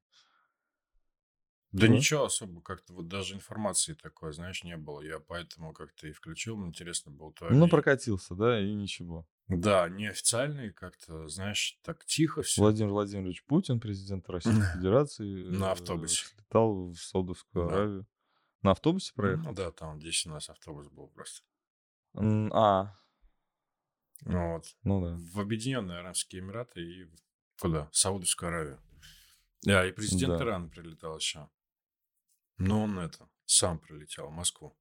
Да 1.72 1.88
Да? 1.88 1.94
ничего 1.94 2.24
особо, 2.24 2.60
как-то 2.60 2.92
вот 2.92 3.08
даже 3.08 3.34
информации 3.34 3.94
такой, 3.94 4.32
знаешь, 4.32 4.62
не 4.62 4.76
было. 4.76 5.00
Я 5.00 5.20
поэтому 5.20 5.72
как-то 5.72 6.06
и 6.06 6.12
включил, 6.12 6.56
мне 6.56 6.68
интересно 6.68 7.12
было 7.12 7.32
твое 7.32 7.52
Ну, 7.52 7.58
мнение. 7.60 7.70
прокатился, 7.70 8.34
да, 8.34 8.60
и 8.60 8.74
ничего. 8.74 9.26
Да, 9.48 9.88
неофициальный 9.88 10.72
как-то, 10.72 11.28
знаешь, 11.28 11.78
так 11.82 12.04
тихо 12.06 12.42
все. 12.42 12.60
Владимир 12.62 12.90
Владимирович 12.90 13.44
Путин, 13.44 13.80
президент 13.80 14.28
Российской 14.30 14.72
Федерации, 14.74 15.44
На 15.44 15.66
э, 15.66 15.72
автобусе. 15.72 16.24
слетал 16.26 16.90
в 16.92 16.96
Саудовскую 16.96 17.68
Да. 17.68 17.74
Аравию. 17.74 18.06
На 18.62 18.70
автобусе 18.70 19.12
проехал? 19.14 19.42
Ну 19.44 19.52
да, 19.54 19.70
там 19.72 19.98
10 19.98 20.26
у 20.26 20.30
нас 20.30 20.48
автобус 20.48 20.88
был 20.88 21.08
просто. 21.08 21.42
А, 22.14 22.96
Ну 24.24 24.52
вот. 24.54 24.66
ну 24.84 25.04
да. 25.04 25.16
В 25.32 25.40
Объединенные 25.40 25.98
Арабские 25.98 26.40
Эмираты 26.42 26.80
и 26.80 27.10
куда? 27.60 27.88
В 27.90 27.96
Саудовскую 27.96 28.48
Аравию. 28.48 28.80
Да, 29.62 29.86
и 29.86 29.92
президент 29.92 30.38
Да. 30.38 30.44
Ирана 30.44 30.68
прилетал 30.68 31.16
еще. 31.18 31.48
Но 32.58 32.82
он 32.84 32.98
это, 32.98 33.28
сам 33.44 33.78
прилетел 33.80 34.28
в 34.28 34.32
Москву. 34.32 34.76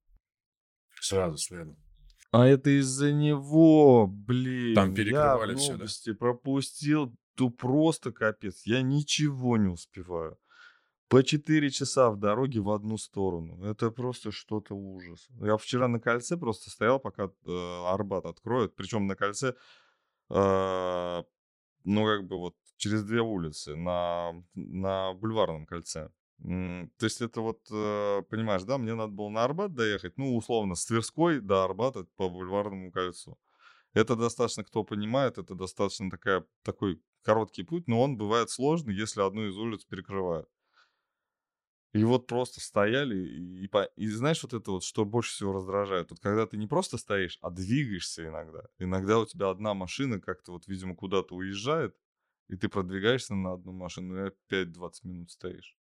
Сразу 1.00 1.38
следом. 1.38 1.78
А 2.32 2.46
это 2.46 2.70
из-за 2.80 3.12
него, 3.12 4.08
блин. 4.08 4.76
Там 4.76 4.90
я 4.90 4.96
перекрывали 4.96 5.54
в 5.54 5.58
всё, 5.58 5.78
да? 5.78 6.14
пропустил, 6.18 7.14
то 7.36 7.50
просто 7.50 8.12
капец. 8.12 8.64
Я 8.66 8.82
ничего 8.82 9.58
не 9.58 9.68
успеваю. 9.68 10.38
По 11.10 11.24
4 11.24 11.70
часа 11.72 12.10
в 12.10 12.18
дороге 12.18 12.62
в 12.62 12.70
одну 12.70 12.98
сторону. 12.98 13.62
Это 13.66 13.92
просто 13.92 14.32
что-то 14.32 14.76
ужас. 14.76 15.28
Я 15.42 15.58
вчера 15.58 15.90
на 15.90 16.00
кольце 16.00 16.38
просто 16.38 16.70
стоял, 16.70 17.00
пока 17.02 17.24
э, 17.46 17.84
Арбат 17.86 18.26
откроют. 18.26 18.76
Причем 18.76 19.08
на 19.08 19.16
кольце, 19.16 19.56
э, 20.30 21.24
ну, 21.84 22.06
как 22.06 22.28
бы 22.28 22.38
вот 22.38 22.56
через 22.78 23.04
две 23.04 23.20
улицы 23.20 23.76
на, 23.76 24.32
на 24.56 25.14
бульварном 25.14 25.66
кольце. 25.66 26.12
То 26.44 27.06
есть 27.06 27.22
это 27.22 27.42
вот, 27.42 27.60
э, 27.72 28.24
понимаешь, 28.30 28.64
да, 28.64 28.78
мне 28.80 28.96
надо 28.96 29.14
было 29.14 29.30
на 29.30 29.44
Арбат 29.44 29.76
доехать, 29.76 30.18
ну, 30.18 30.36
условно, 30.36 30.74
с 30.76 30.86
Тверской 30.86 31.40
до 31.40 31.64
Арбата 31.64 32.06
по 32.16 32.30
бульварному 32.30 32.92
кольцу. 32.92 33.38
Это 33.94 34.16
достаточно, 34.16 34.64
кто 34.64 34.84
понимает, 34.84 35.38
это 35.38 35.56
достаточно 35.56 36.10
такая, 36.10 36.46
такой 36.64 37.02
короткий 37.24 37.64
путь, 37.64 37.88
но 37.88 38.02
он 38.02 38.18
бывает 38.18 38.50
сложный, 38.50 38.96
если 38.96 39.22
одну 39.22 39.48
из 39.48 39.58
улиц 39.58 39.86
перекрывают. 39.86 40.50
И 41.94 42.04
вот 42.06 42.26
просто 42.26 42.62
стояли, 42.62 43.18
и, 43.18 43.66
и 43.66 43.70
и 43.98 44.08
знаешь, 44.08 44.42
вот 44.44 44.54
это 44.54 44.72
вот, 44.72 44.84
что 44.84 45.04
больше 45.04 45.34
всего 45.34 45.52
раздражает, 45.52 46.10
вот 46.10 46.22
когда 46.22 46.48
ты 46.48 46.56
не 46.58 46.68
просто 46.68 46.98
стоишь, 46.98 47.38
а 47.42 47.50
двигаешься 47.50 48.26
иногда. 48.26 48.64
Иногда 48.80 49.20
у 49.20 49.26
тебя 49.26 49.50
одна 49.50 49.74
машина 49.74 50.22
как-то 50.22 50.54
вот, 50.54 50.68
видимо, 50.68 50.96
куда-то 50.96 51.36
уезжает, 51.36 51.96
и 52.48 52.56
ты 52.56 52.70
продвигаешься 52.70 53.36
на 53.36 53.54
одну 53.54 53.74
машину, 53.74 54.16
и 54.16 54.28
опять 54.30 54.72
20 54.72 55.04
минут 55.04 55.32
стоишь. 55.32 55.78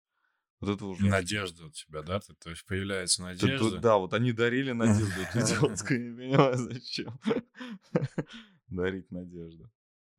Вот 0.64 0.76
это 0.76 0.84
ужасно. 0.86 1.10
Надежда 1.10 1.66
у 1.66 1.70
тебя, 1.70 2.02
да? 2.02 2.20
Ты- 2.20 2.34
то 2.34 2.50
есть 2.50 2.64
появляется 2.66 3.22
надежда. 3.22 3.70
т- 3.72 3.78
Да, 3.78 3.96
вот 3.98 4.12
они 4.14 4.32
дарили 4.32 4.72
надежду. 4.72 5.20
Это 5.22 5.40
идиотское, 5.40 5.98
не 5.98 6.16
понимаю, 6.16 6.56
зачем. 6.56 7.18
Дарить 8.68 9.10
надежду. 9.10 9.70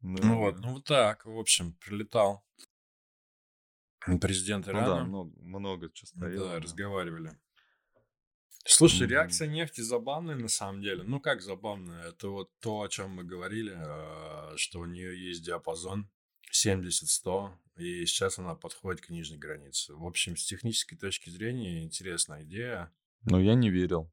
Ну 0.02 0.38
вот, 0.40 0.60
ну 0.60 0.74
вот 0.74 0.86
так, 0.86 1.26
в 1.26 1.38
общем, 1.38 1.74
прилетал 1.74 2.46
президент 4.22 4.68
Ну 4.68 4.74
да, 4.74 4.80
Ирана. 4.80 5.06
много, 5.06 5.32
много 5.42 5.90
чего 5.92 6.08
стояло. 6.08 6.50
Да, 6.54 6.60
разговаривали. 6.60 7.32
Слушай, 8.68 9.02
Мгм. 9.04 9.10
реакция 9.12 9.48
нефти 9.48 9.82
забавная 9.82 10.36
на 10.36 10.48
самом 10.48 10.82
деле. 10.82 11.04
Ну 11.04 11.20
как 11.20 11.42
забавная? 11.42 12.10
Это 12.10 12.30
вот 12.30 12.50
то, 12.60 12.82
о 12.82 12.88
чем 12.90 13.12
мы 13.12 13.24
говорили, 13.24 13.74
э, 13.76 14.58
что 14.58 14.80
у 14.80 14.86
нее 14.86 15.28
есть 15.30 15.44
диапазон 15.44 16.10
70-100, 16.52 17.52
и 17.78 18.06
сейчас 18.06 18.40
она 18.40 18.56
подходит 18.56 19.02
к 19.02 19.10
нижней 19.10 19.38
границе. 19.38 19.94
В 19.94 20.06
общем, 20.06 20.38
с 20.38 20.46
технической 20.46 20.98
точки 20.98 21.30
зрения 21.30 21.84
интересная 21.84 22.44
идея. 22.44 22.92
Но 23.24 23.40
я 23.40 23.56
не 23.56 23.70
верил. 23.70 24.12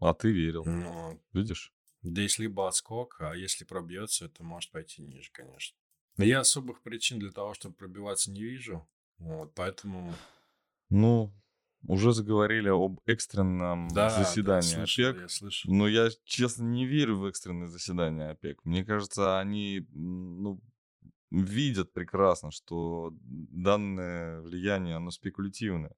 А 0.00 0.14
ты 0.14 0.32
верил. 0.32 0.64
Но 0.64 1.18
Видишь? 1.32 1.72
здесь 2.02 2.38
либо 2.38 2.68
отскок, 2.68 3.16
а 3.20 3.34
если 3.34 3.64
пробьется, 3.64 4.26
это 4.26 4.42
может 4.42 4.70
пойти 4.70 5.02
ниже, 5.02 5.30
конечно. 5.32 5.76
Но 6.16 6.24
я 6.24 6.40
особых 6.40 6.82
причин 6.82 7.18
для 7.18 7.30
того, 7.30 7.54
чтобы 7.54 7.74
пробиваться, 7.74 8.30
не 8.30 8.42
вижу. 8.42 8.86
Вот, 9.18 9.54
поэтому... 9.54 10.14
Ну, 10.90 11.32
уже 11.86 12.12
заговорили 12.12 12.68
об 12.68 13.00
экстренном 13.06 13.88
Да, 13.88 14.08
да, 14.08 14.24
заседании 14.24 14.62
слышал, 14.86 15.10
ОПЕК. 15.10 15.22
я 15.22 15.28
слышал. 15.28 15.72
Но 15.72 15.88
я, 15.88 16.08
честно, 16.24 16.64
не 16.64 16.86
верю 16.86 17.16
в 17.18 17.26
экстренное 17.26 17.68
заседание 17.68 18.30
ОПЕК. 18.30 18.64
Мне 18.64 18.84
кажется, 18.84 19.38
они 19.38 19.86
ну, 19.92 20.60
видят 21.42 21.92
прекрасно, 21.92 22.50
что 22.50 23.12
данное 23.20 24.40
влияние, 24.40 24.96
оно 24.96 25.10
спекулятивное. 25.10 25.94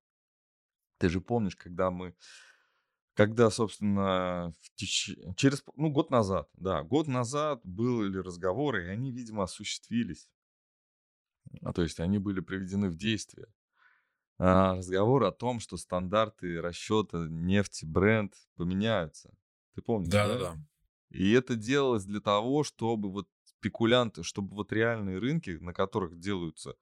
Ты 0.98 1.08
же 1.08 1.20
помнишь, 1.20 1.56
когда 1.56 1.90
мы, 1.90 2.14
когда, 3.14 3.50
собственно, 3.50 4.52
в 4.60 4.82
теч- 4.82 5.34
через, 5.36 5.64
ну, 5.74 5.90
год 5.90 6.10
назад, 6.10 6.48
да, 6.54 6.82
год 6.82 7.08
назад 7.08 7.60
были 7.64 8.18
разговоры, 8.18 8.86
и 8.86 8.88
они, 8.88 9.12
видимо, 9.12 9.44
осуществились. 9.44 10.28
А, 11.62 11.72
то 11.72 11.82
есть 11.82 12.00
они 12.00 12.18
были 12.18 12.40
приведены 12.40 12.88
в 12.88 12.96
действие. 12.96 13.46
А, 14.38 14.76
разговор 14.76 15.24
о 15.24 15.32
том, 15.32 15.60
что 15.60 15.76
стандарты 15.76 16.60
расчета 16.60 17.26
нефти, 17.28 17.84
бренд 17.86 18.34
поменяются. 18.56 19.34
Ты 19.74 19.82
помнишь, 19.82 20.08
да? 20.14 20.20
Да-да-да. 20.28 20.58
И 21.10 21.32
это 21.32 21.56
делалось 21.56 22.04
для 22.04 22.20
того, 22.20 22.64
чтобы 22.64 23.10
вот 23.10 23.28
спекулянты, 23.58 24.22
чтобы 24.22 24.54
вот 24.54 24.72
реальные 24.72 25.18
рынки, 25.18 25.58
на 25.60 25.72
которых 25.72 26.18
делаются 26.18 26.74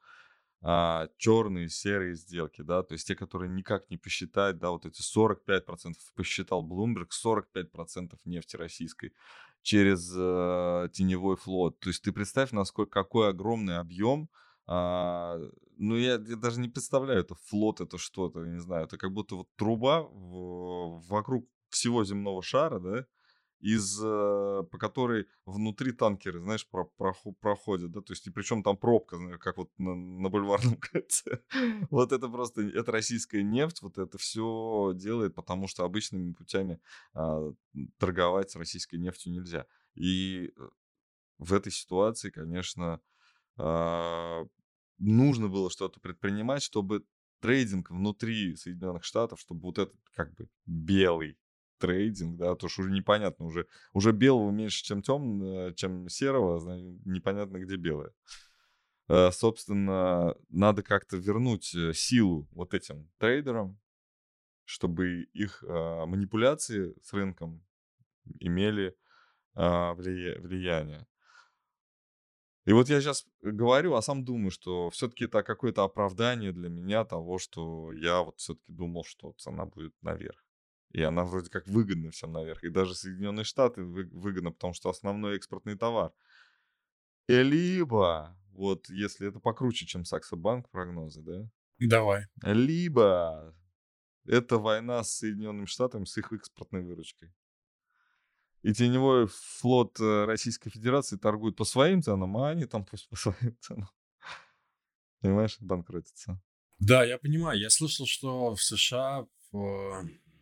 а, 0.62 1.08
черные, 1.18 1.68
серые 1.68 2.14
сделки, 2.14 2.62
да, 2.62 2.82
то 2.82 2.94
есть 2.94 3.06
те, 3.06 3.14
которые 3.14 3.50
никак 3.50 3.90
не 3.90 3.98
посчитать, 3.98 4.58
да, 4.58 4.70
вот 4.70 4.86
эти 4.86 5.02
45% 5.02 5.96
посчитал 6.14 6.66
Bloomberg, 6.66 7.08
45% 7.10 8.20
нефти 8.24 8.56
российской 8.56 9.12
через 9.62 10.12
э, 10.16 10.88
теневой 10.92 11.36
флот. 11.36 11.78
То 11.80 11.88
есть 11.90 12.02
ты 12.02 12.12
представь, 12.12 12.52
насколько 12.52 12.90
какой 12.90 13.28
огромный 13.30 13.78
объем. 13.78 14.28
а, 14.66 15.38
ну, 15.76 15.96
я, 15.96 16.12
я 16.12 16.36
даже 16.36 16.60
не 16.60 16.68
представляю, 16.68 17.20
это 17.20 17.34
флот, 17.34 17.80
это 17.80 17.98
что-то, 17.98 18.44
не 18.46 18.60
знаю, 18.60 18.86
это 18.86 18.96
как 18.96 19.12
будто 19.12 19.36
вот 19.36 19.48
труба 19.56 20.02
в- 20.02 21.02
вокруг 21.08 21.46
всего 21.68 22.04
земного 22.04 22.42
шара, 22.42 22.78
да, 22.78 23.06
из, 23.64 23.98
э, 23.98 24.62
по 24.70 24.76
которой 24.76 25.26
внутри 25.46 25.92
танкеры, 25.92 26.38
знаешь, 26.40 26.68
про- 26.68 26.90
прохо- 26.98 27.32
проходят, 27.40 27.92
да, 27.92 28.02
то 28.02 28.12
есть, 28.12 28.26
и 28.26 28.30
причем 28.30 28.62
там 28.62 28.76
пробка, 28.76 29.16
знаешь, 29.16 29.38
как 29.38 29.56
вот 29.56 29.70
на, 29.78 29.94
на 29.94 30.28
бульварном 30.28 30.76
кольце. 30.92 31.40
Вот 31.88 32.12
это 32.12 32.28
просто, 32.28 32.60
это 32.60 32.92
российская 32.92 33.42
нефть, 33.42 33.80
вот 33.80 33.96
это 33.96 34.18
все 34.18 34.92
делает, 34.94 35.34
потому 35.34 35.66
что 35.66 35.84
обычными 35.84 36.34
путями 36.34 36.78
а, 37.14 37.54
торговать 37.96 38.50
с 38.50 38.56
российской 38.56 38.96
нефтью 38.96 39.32
нельзя. 39.32 39.64
И 39.94 40.52
э, 40.54 40.68
в 41.38 41.54
этой 41.54 41.72
ситуации, 41.72 42.28
конечно, 42.28 43.00
а, 43.56 44.44
нужно 44.98 45.48
было 45.48 45.70
что-то 45.70 46.00
предпринимать, 46.00 46.62
чтобы 46.62 47.06
трейдинг 47.40 47.90
внутри 47.90 48.56
Соединенных 48.56 49.04
Штатов, 49.04 49.40
чтобы 49.40 49.62
вот 49.62 49.78
этот 49.78 49.96
как 50.12 50.34
бы 50.34 50.50
белый 50.66 51.38
трейдинг, 51.78 52.38
да, 52.38 52.54
то 52.54 52.68
что 52.68 52.82
уже 52.82 52.90
непонятно, 52.90 53.46
уже, 53.46 53.66
уже 53.92 54.12
белого 54.12 54.50
меньше, 54.50 54.84
чем 54.84 55.02
темного, 55.02 55.72
чем 55.74 56.08
серого, 56.08 56.60
непонятно, 57.04 57.58
где 57.58 57.76
белое. 57.76 58.12
Э, 59.08 59.30
собственно, 59.32 60.34
надо 60.48 60.82
как-то 60.82 61.16
вернуть 61.16 61.74
э, 61.74 61.92
силу 61.92 62.48
вот 62.52 62.74
этим 62.74 63.10
трейдерам, 63.18 63.78
чтобы 64.64 65.24
их 65.34 65.62
а, 65.68 66.06
манипуляции 66.06 66.94
с 67.02 67.12
рынком 67.12 67.62
имели 68.40 68.96
а, 69.54 69.92
влияние. 69.92 71.06
И 72.64 72.72
вот 72.72 72.88
я 72.88 73.00
сейчас 73.00 73.26
говорю, 73.42 73.94
а 73.94 74.00
сам 74.00 74.24
думаю, 74.24 74.50
что 74.50 74.88
все-таки 74.88 75.26
это 75.26 75.42
какое-то 75.42 75.84
оправдание 75.84 76.50
для 76.50 76.70
меня 76.70 77.04
того, 77.04 77.38
что 77.38 77.92
я 77.92 78.22
вот 78.22 78.38
все-таки 78.38 78.72
думал, 78.72 79.04
что 79.04 79.34
цена 79.36 79.66
будет 79.66 79.94
наверх. 80.00 80.43
И 80.94 81.02
она 81.02 81.24
вроде 81.24 81.50
как 81.50 81.66
выгодна 81.66 82.12
всем 82.12 82.30
наверх. 82.30 82.62
И 82.62 82.68
даже 82.68 82.94
Соединенные 82.94 83.42
Штаты 83.42 83.82
выгодно, 83.82 84.52
потому 84.52 84.74
что 84.74 84.90
основной 84.90 85.36
экспортный 85.36 85.76
товар. 85.76 86.12
И 87.26 87.42
либо, 87.42 88.38
вот 88.52 88.88
если 88.88 89.28
это 89.28 89.40
покруче, 89.40 89.86
чем 89.86 90.04
Саксо 90.04 90.36
Банк 90.36 90.70
прогнозы, 90.70 91.20
да? 91.22 91.50
Давай. 91.80 92.26
Либо 92.44 93.56
это 94.24 94.58
война 94.58 95.02
с 95.02 95.16
Соединенными 95.16 95.66
Штатами, 95.66 96.04
с 96.04 96.16
их 96.16 96.32
экспортной 96.32 96.82
выручкой. 96.82 97.34
И 98.62 98.72
теневой 98.72 99.26
флот 99.26 99.98
э, 99.98 100.24
Российской 100.26 100.70
Федерации 100.70 101.16
торгует 101.16 101.56
по 101.56 101.64
своим 101.64 102.02
ценам, 102.02 102.36
а 102.36 102.50
они 102.50 102.66
там 102.66 102.84
пусть 102.84 103.08
по 103.10 103.16
своим 103.16 103.58
ценам. 103.60 103.88
Понимаешь, 105.20 105.56
банкротятся. 105.58 106.40
Да, 106.78 107.04
я 107.04 107.18
понимаю. 107.18 107.58
Я 107.58 107.68
слышал, 107.68 108.06
что 108.06 108.54
в 108.54 108.62
США, 108.62 109.26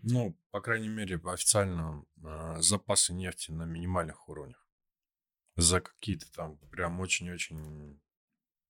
ну, 0.02 0.36
по 0.50 0.60
крайней 0.60 0.88
мере, 0.88 1.20
официально 1.24 2.04
э, 2.22 2.56
запасы 2.60 3.12
нефти 3.12 3.50
на 3.50 3.64
минимальных 3.64 4.28
уровнях. 4.28 4.66
За 5.56 5.80
какие-то 5.80 6.30
там 6.32 6.58
прям 6.70 7.00
очень-очень, 7.00 8.00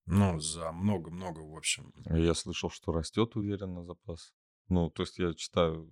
ну, 0.05 0.39
за 0.39 0.71
много-много, 0.71 1.39
в 1.39 1.55
общем. 1.55 1.93
Я 2.05 2.33
слышал, 2.33 2.69
что 2.69 2.91
растет 2.91 3.35
уверенно 3.35 3.83
запас. 3.83 4.33
Ну, 4.69 4.89
то 4.89 5.03
есть 5.03 5.19
я 5.19 5.33
читаю 5.33 5.91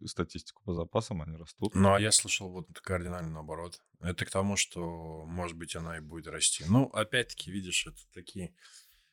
э, 0.00 0.06
статистику 0.06 0.62
по 0.64 0.74
запасам, 0.74 1.22
они 1.22 1.36
растут. 1.36 1.74
Ну, 1.74 1.92
а 1.92 2.00
я 2.00 2.10
слышал 2.10 2.50
вот 2.50 2.66
кардинально 2.80 3.30
наоборот. 3.30 3.80
Это 4.00 4.24
к 4.24 4.30
тому, 4.30 4.56
что, 4.56 5.24
может 5.26 5.56
быть, 5.56 5.76
она 5.76 5.98
и 5.98 6.00
будет 6.00 6.26
расти. 6.28 6.64
Ну, 6.68 6.86
опять-таки, 6.86 7.50
видишь, 7.50 7.86
это 7.86 7.98
такие, 8.12 8.54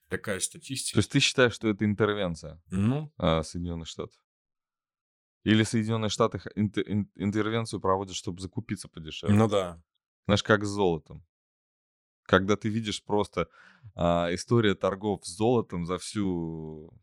такая 0.07 0.39
статистика. 0.39 0.95
То 0.95 0.99
есть 0.99 1.11
ты 1.11 1.19
считаешь, 1.19 1.53
что 1.53 1.67
это 1.67 1.85
интервенция 1.85 2.61
ну? 2.69 3.11
а, 3.17 3.43
Соединенных 3.43 3.87
Штатов? 3.87 4.22
Или 5.43 5.63
Соединенные 5.63 6.09
Штаты 6.09 6.39
интервенцию 6.55 7.81
проводят, 7.81 8.15
чтобы 8.15 8.41
закупиться 8.41 8.87
подешевле? 8.87 9.35
Ну 9.35 9.47
да. 9.47 9.81
Знаешь, 10.25 10.43
как 10.43 10.63
с 10.63 10.69
золотом. 10.69 11.25
Когда 12.25 12.55
ты 12.55 12.69
видишь 12.69 13.03
просто 13.03 13.49
а, 13.95 14.29
история 14.31 14.75
торгов 14.75 15.25
с 15.25 15.35
золотом 15.35 15.85
за 15.85 15.97
всю 15.97 16.93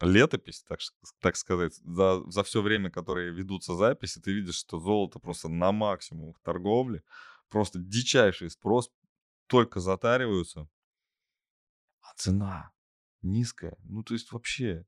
летопись, 0.00 0.62
так, 0.62 0.80
так 1.20 1.36
сказать, 1.36 1.74
за, 1.84 2.22
за 2.30 2.42
все 2.42 2.62
время, 2.62 2.90
которое 2.90 3.30
ведутся 3.30 3.74
записи, 3.74 4.20
ты 4.20 4.32
видишь, 4.32 4.56
что 4.56 4.80
золото 4.80 5.18
просто 5.18 5.48
на 5.48 5.70
максимум 5.70 6.34
торговли, 6.42 7.02
просто 7.50 7.78
дичайший 7.78 8.50
спрос, 8.50 8.90
только 9.46 9.80
затариваются, 9.80 10.68
а 12.00 12.14
цена 12.16 12.72
низкая. 13.22 13.76
Ну, 13.84 14.02
то 14.02 14.14
есть 14.14 14.32
вообще 14.32 14.86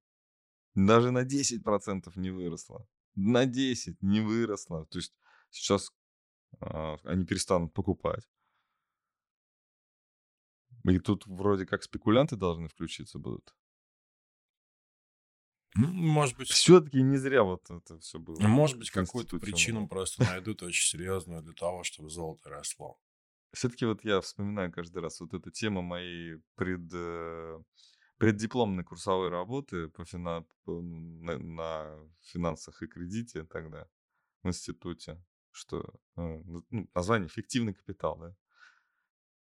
даже 0.77 1.11
на 1.11 1.25
10% 1.25 2.13
не 2.17 2.31
выросла. 2.31 2.87
На 3.15 3.47
10 3.47 4.03
не 4.03 4.21
выросла. 4.21 4.87
То 4.87 4.99
есть 4.99 5.15
сейчас 5.51 5.91
э, 6.61 6.97
они 7.05 7.25
перестанут 7.25 7.73
покупать. 7.73 8.29
И 10.85 10.99
тут 10.99 11.27
вроде 11.27 11.67
как 11.67 11.83
спекулянты 11.83 12.37
должны 12.37 12.69
включиться 12.69 13.19
будут. 13.19 13.55
Может 15.75 16.37
быть. 16.37 16.49
Все-таки 16.49 17.03
не 17.03 17.17
зря 17.17 17.43
вот 17.43 17.69
это 17.71 17.99
все 17.99 18.19
было. 18.19 18.39
Может 18.41 18.79
быть, 18.79 18.91
какую-то 18.91 19.39
причину 19.39 19.89
просто 19.89 20.25
найдут 20.25 20.63
очень 20.63 20.87
серьезную 20.87 21.43
для 21.43 21.55
того, 21.55 21.85
чтобы 21.85 22.11
золото 22.11 22.51
росло. 22.51 22.99
Все-таки 23.53 23.87
вот 23.87 24.05
я 24.05 24.21
вспоминаю 24.21 24.71
каждый 24.71 25.03
раз 25.03 25.21
вот 25.21 25.33
эта 25.33 25.51
тема 25.51 25.81
моей 25.81 26.43
пред, 26.55 26.93
преддипломной 28.19 28.85
курсовой 28.85 29.29
работы 29.29 29.89
по 29.89 30.05
фина, 30.05 30.47
на, 30.67 31.39
на 31.39 31.99
финансах 32.23 32.83
и 32.83 32.87
кредите 32.87 33.45
тогда 33.45 33.89
в 34.43 34.49
институте, 34.49 35.23
что 35.51 35.81
э, 36.17 36.43
ну, 36.71 36.89
название 36.95 37.29
«Фиктивный 37.29 37.75
капитал», 37.75 38.19
да? 38.19 38.35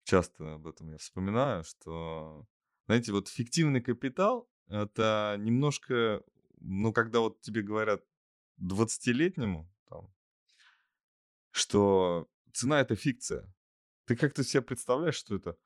Часто 0.04 0.54
об 0.54 0.66
этом 0.66 0.90
я 0.90 0.98
вспоминаю, 0.98 1.64
что, 1.64 2.46
знаете, 2.87 3.12
вот 3.12 3.28
фиктивный 3.28 3.80
капитал 3.80 4.50
это 4.68 5.37
немножко, 5.38 6.22
ну, 6.60 6.92
когда 6.92 7.20
вот 7.20 7.40
тебе 7.40 7.62
говорят 7.62 8.02
20-летнему, 8.60 9.70
там, 9.88 10.12
что 11.50 12.28
цена 12.52 12.80
это 12.80 12.96
фикция. 12.96 13.52
Ты 14.06 14.16
как-то 14.16 14.44
себе 14.44 14.62
представляешь, 14.62 15.14
что 15.16 15.37
это, 15.37 15.56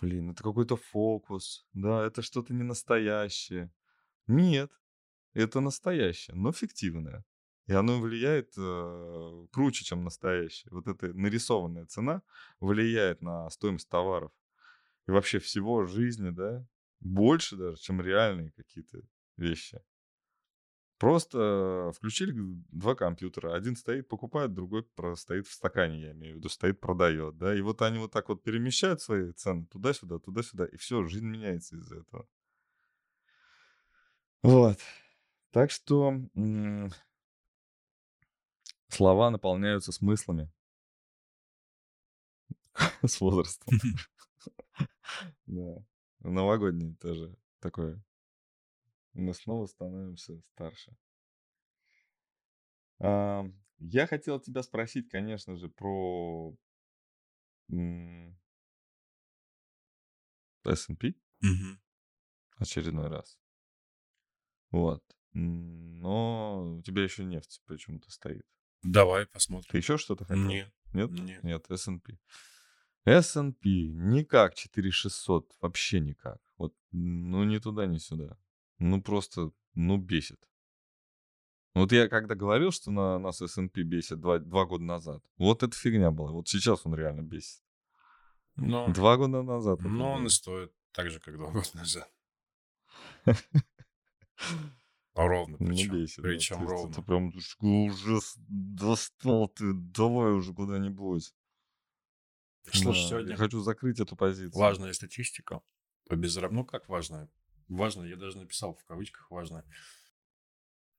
блин, 0.00 0.30
это 0.30 0.42
какой-то 0.42 0.76
фокус, 0.76 1.66
да, 1.72 2.06
это 2.06 2.22
что-то 2.22 2.54
не 2.54 2.62
настоящее. 2.62 3.72
Нет, 4.26 4.70
это 5.34 5.60
настоящее, 5.60 6.36
но 6.36 6.52
фиктивное. 6.52 7.24
И 7.66 7.72
оно 7.72 8.00
влияет 8.00 8.52
э, 8.56 9.46
круче, 9.52 9.84
чем 9.84 10.02
настоящее. 10.02 10.70
Вот 10.72 10.88
эта 10.88 11.12
нарисованная 11.14 11.86
цена 11.86 12.22
влияет 12.58 13.22
на 13.22 13.48
стоимость 13.50 13.88
товаров 13.88 14.32
и 15.06 15.12
вообще 15.12 15.38
всего 15.38 15.86
жизни, 15.86 16.30
да, 16.30 16.66
больше 17.00 17.56
даже, 17.56 17.76
чем 17.76 18.00
реальные 18.00 18.52
какие-то 18.52 19.00
вещи. 19.36 19.80
Просто 21.00 21.92
включили 21.96 22.34
два 22.36 22.94
компьютера. 22.94 23.54
Один 23.54 23.74
стоит, 23.74 24.06
покупает, 24.06 24.52
другой 24.52 24.86
стоит 25.16 25.46
в 25.46 25.52
стакане, 25.54 25.98
я 25.98 26.12
имею 26.12 26.34
в 26.34 26.36
виду, 26.36 26.50
стоит, 26.50 26.78
продает. 26.78 27.38
Да? 27.38 27.56
И 27.56 27.62
вот 27.62 27.80
они 27.80 27.98
вот 27.98 28.12
так 28.12 28.28
вот 28.28 28.42
перемещают 28.42 29.00
свои 29.00 29.32
цены 29.32 29.64
туда-сюда, 29.64 30.18
туда-сюда. 30.18 30.66
И 30.66 30.76
все, 30.76 31.02
жизнь 31.06 31.24
меняется 31.24 31.76
из-за 31.76 32.00
этого. 32.00 32.28
Вот. 34.42 34.76
Так 35.52 35.70
что 35.70 36.10
м- 36.34 36.90
слова 38.88 39.30
наполняются 39.30 39.92
смыслами 39.92 40.52
с 43.02 43.18
возрастом. 43.22 43.74
Да. 45.46 45.84
Новогодний 46.20 46.94
тоже 46.94 47.34
такое. 47.58 48.02
Мы 49.12 49.34
снова 49.34 49.66
становимся 49.66 50.40
старше. 50.52 50.96
А, 53.00 53.44
я 53.78 54.06
хотел 54.06 54.38
тебя 54.40 54.62
спросить, 54.62 55.08
конечно 55.08 55.56
же, 55.56 55.68
про 55.68 56.54
S&P 60.64 61.14
Мгм. 61.40 61.80
очередной 62.56 63.08
раз. 63.08 63.38
Вот. 64.70 65.02
Но 65.32 66.76
у 66.78 66.82
тебя 66.82 67.02
еще 67.02 67.24
нефть 67.24 67.62
почему-то 67.66 68.10
стоит. 68.10 68.44
Давай 68.82 69.26
Ты 69.26 69.32
посмотрим. 69.32 69.76
еще 69.78 69.96
что-то 69.98 70.24
хотел? 70.24 70.48
Нет, 70.48 70.72
Нет? 70.92 71.10
нет. 71.10 71.42
Нет, 71.44 71.70
S&P. 71.70 72.18
S&P 73.04 73.68
никак 73.68 74.54
4600, 74.54 75.50
вообще 75.60 76.00
никак. 76.00 76.40
Вот, 76.58 76.74
ну 76.92 77.44
ни 77.44 77.58
туда, 77.58 77.86
ни 77.86 77.98
сюда. 77.98 78.36
Ну 78.80 79.00
просто, 79.02 79.52
ну 79.74 79.96
бесит. 79.98 80.40
Вот 81.74 81.92
я 81.92 82.08
когда 82.08 82.34
говорил, 82.34 82.72
что 82.72 82.90
на 82.90 83.18
нас 83.20 83.40
S&P 83.40 83.82
бесит 83.82 84.18
два, 84.20 84.38
два 84.40 84.64
года 84.64 84.82
назад, 84.82 85.22
вот 85.36 85.62
это 85.62 85.76
фигня 85.76 86.10
была. 86.10 86.32
Вот 86.32 86.48
сейчас 86.48 86.84
он 86.84 86.94
реально 86.96 87.22
бесит. 87.22 87.62
Но, 88.56 88.88
Два 88.92 89.16
года 89.16 89.42
назад. 89.42 89.80
но 89.82 90.12
он 90.14 90.26
и 90.26 90.28
стоит 90.28 90.74
так 90.92 91.08
же, 91.10 91.20
как 91.20 91.36
два 91.36 91.50
года 91.52 91.68
назад. 91.74 92.10
Ровно 95.14 95.56
Ну, 95.60 95.66
причем. 95.68 95.92
бесит. 95.92 96.16
да. 96.16 96.22
Причем 96.28 96.66
ровно. 96.68 96.92
Это 96.92 97.02
прям 97.02 97.32
уже 97.60 98.18
достал 98.48 99.48
ты, 99.48 99.72
давай 99.74 100.32
уже 100.32 100.52
куда-нибудь. 100.54 101.34
Слушай, 102.72 103.02
Да, 103.02 103.08
сегодня 103.08 103.30
Я 103.32 103.36
хочу 103.36 103.60
закрыть 103.60 104.00
эту 104.00 104.16
позицию. 104.16 104.58
важная 104.60 104.92
статистика 104.92 105.60
по 106.08 106.16
безраб... 106.16 106.52
Ну, 106.52 106.64
как 106.64 106.88
важная? 106.88 107.28
Важная, 107.70 108.08
я 108.08 108.16
даже 108.16 108.36
написал 108.38 108.74
в 108.74 108.84
кавычках 108.84 109.30
важная. 109.30 109.64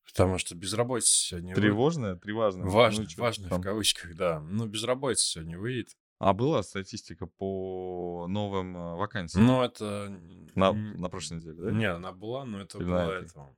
Потому 0.05 0.37
что 0.37 0.55
безработица 0.55 1.11
сегодня... 1.11 1.53
вы- 1.55 1.61
Тревожная? 1.61 2.15
Тревожная. 2.15 2.65
Важно, 2.65 3.03
Ну 3.03 3.23
важно 3.23 3.49
там? 3.49 3.61
в 3.61 3.63
кавычках, 3.63 4.15
да. 4.15 4.39
Ну, 4.39 4.65
безработица 4.67 5.25
сегодня 5.25 5.57
выйдет. 5.59 5.95
А 6.19 6.33
была 6.33 6.61
статистика 6.63 7.25
по 7.27 8.27
новым 8.27 8.75
э, 8.77 8.95
вакансиям 8.95 9.45
Ну, 9.45 9.63
это... 9.63 10.09
на, 10.55 10.71
на 10.73 11.09
прошлой 11.09 11.37
неделе, 11.37 11.61
да? 11.61 11.71
Не, 11.71 11.85
она 11.91 12.11
была, 12.11 12.45
но 12.45 12.61
это 12.61 12.77
Или 12.77 12.91
этой? 13.15 13.25
этого, 13.25 13.55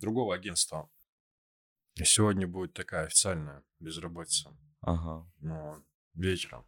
другого 0.00 0.34
агентства. 0.34 0.88
И 1.96 2.04
сегодня 2.04 2.46
будет 2.46 2.72
такая 2.72 3.06
официальная 3.06 3.62
безработица. 3.80 4.56
Ага. 4.80 5.30
Ну, 5.40 5.84
вечером. 6.14 6.64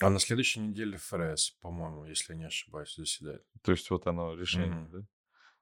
А 0.00 0.10
на 0.10 0.18
следующей 0.18 0.60
неделе 0.60 0.96
ФРС, 0.96 1.50
по-моему, 1.60 2.04
если 2.06 2.32
я 2.32 2.38
не 2.38 2.44
ошибаюсь, 2.46 2.94
заседает. 2.94 3.44
То 3.62 3.72
есть 3.72 3.88
вот 3.90 4.06
оно 4.06 4.34
решение, 4.34 4.80
Мгм. 4.80 4.90
да? 4.90 5.06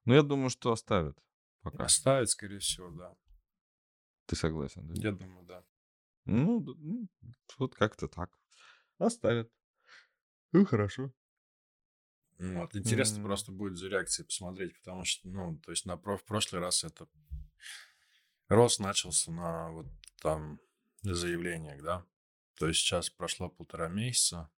Ну, 0.07 0.15
я 0.15 0.23
думаю, 0.23 0.51
что 0.51 0.73
оставят 0.73 1.19
пока. 1.63 1.85
Оставить, 1.85 2.31
скорее 2.31 2.61
всего, 2.61 2.91
да. 2.91 3.15
Ты 4.27 4.37
согласен, 4.37 4.87
да? 4.87 4.95
Я 4.95 5.13
думаю, 5.13 5.45
да. 5.45 5.65
Ну, 6.25 6.61
ну, 6.61 7.09
вот 7.59 7.75
как-то 7.75 8.09
так. 8.09 8.31
Оставят. 8.99 9.53
Ну, 10.53 10.65
хорошо. 10.65 11.13
Ну, 12.39 12.61
Вот. 12.61 12.75
Интересно 12.77 13.19
М. 13.19 13.25
просто 13.25 13.53
будет 13.53 13.79
за 13.79 13.89
реакцией 13.89 14.27
посмотреть, 14.27 14.79
потому 14.79 15.05
что, 15.05 15.29
ну, 15.29 15.59
то 15.59 15.71
есть 15.71 15.87
на 15.87 15.97
в 15.97 16.25
прошлый 16.25 16.61
раз 16.61 16.85
это 16.85 17.09
рост 18.49 18.79
начался 18.79 19.33
на 19.33 19.71
вот 19.71 19.87
там 20.21 20.61
заявлениях, 21.03 21.83
да. 21.83 22.05
То 22.59 22.69
есть 22.69 22.81
сейчас 22.81 23.11
прошло 23.11 23.49
полтора 23.49 23.89
месяца, 23.89 24.51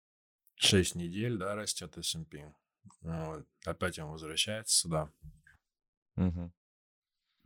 шесть 0.56 0.94
недель, 0.94 1.38
да, 1.38 1.54
растет 1.54 1.96
S&P. 1.96 2.54
Вот. 3.00 3.46
Опять 3.64 3.98
он 3.98 4.10
возвращается 4.10 4.76
сюда. 4.76 5.12
Мгм. 6.18 6.52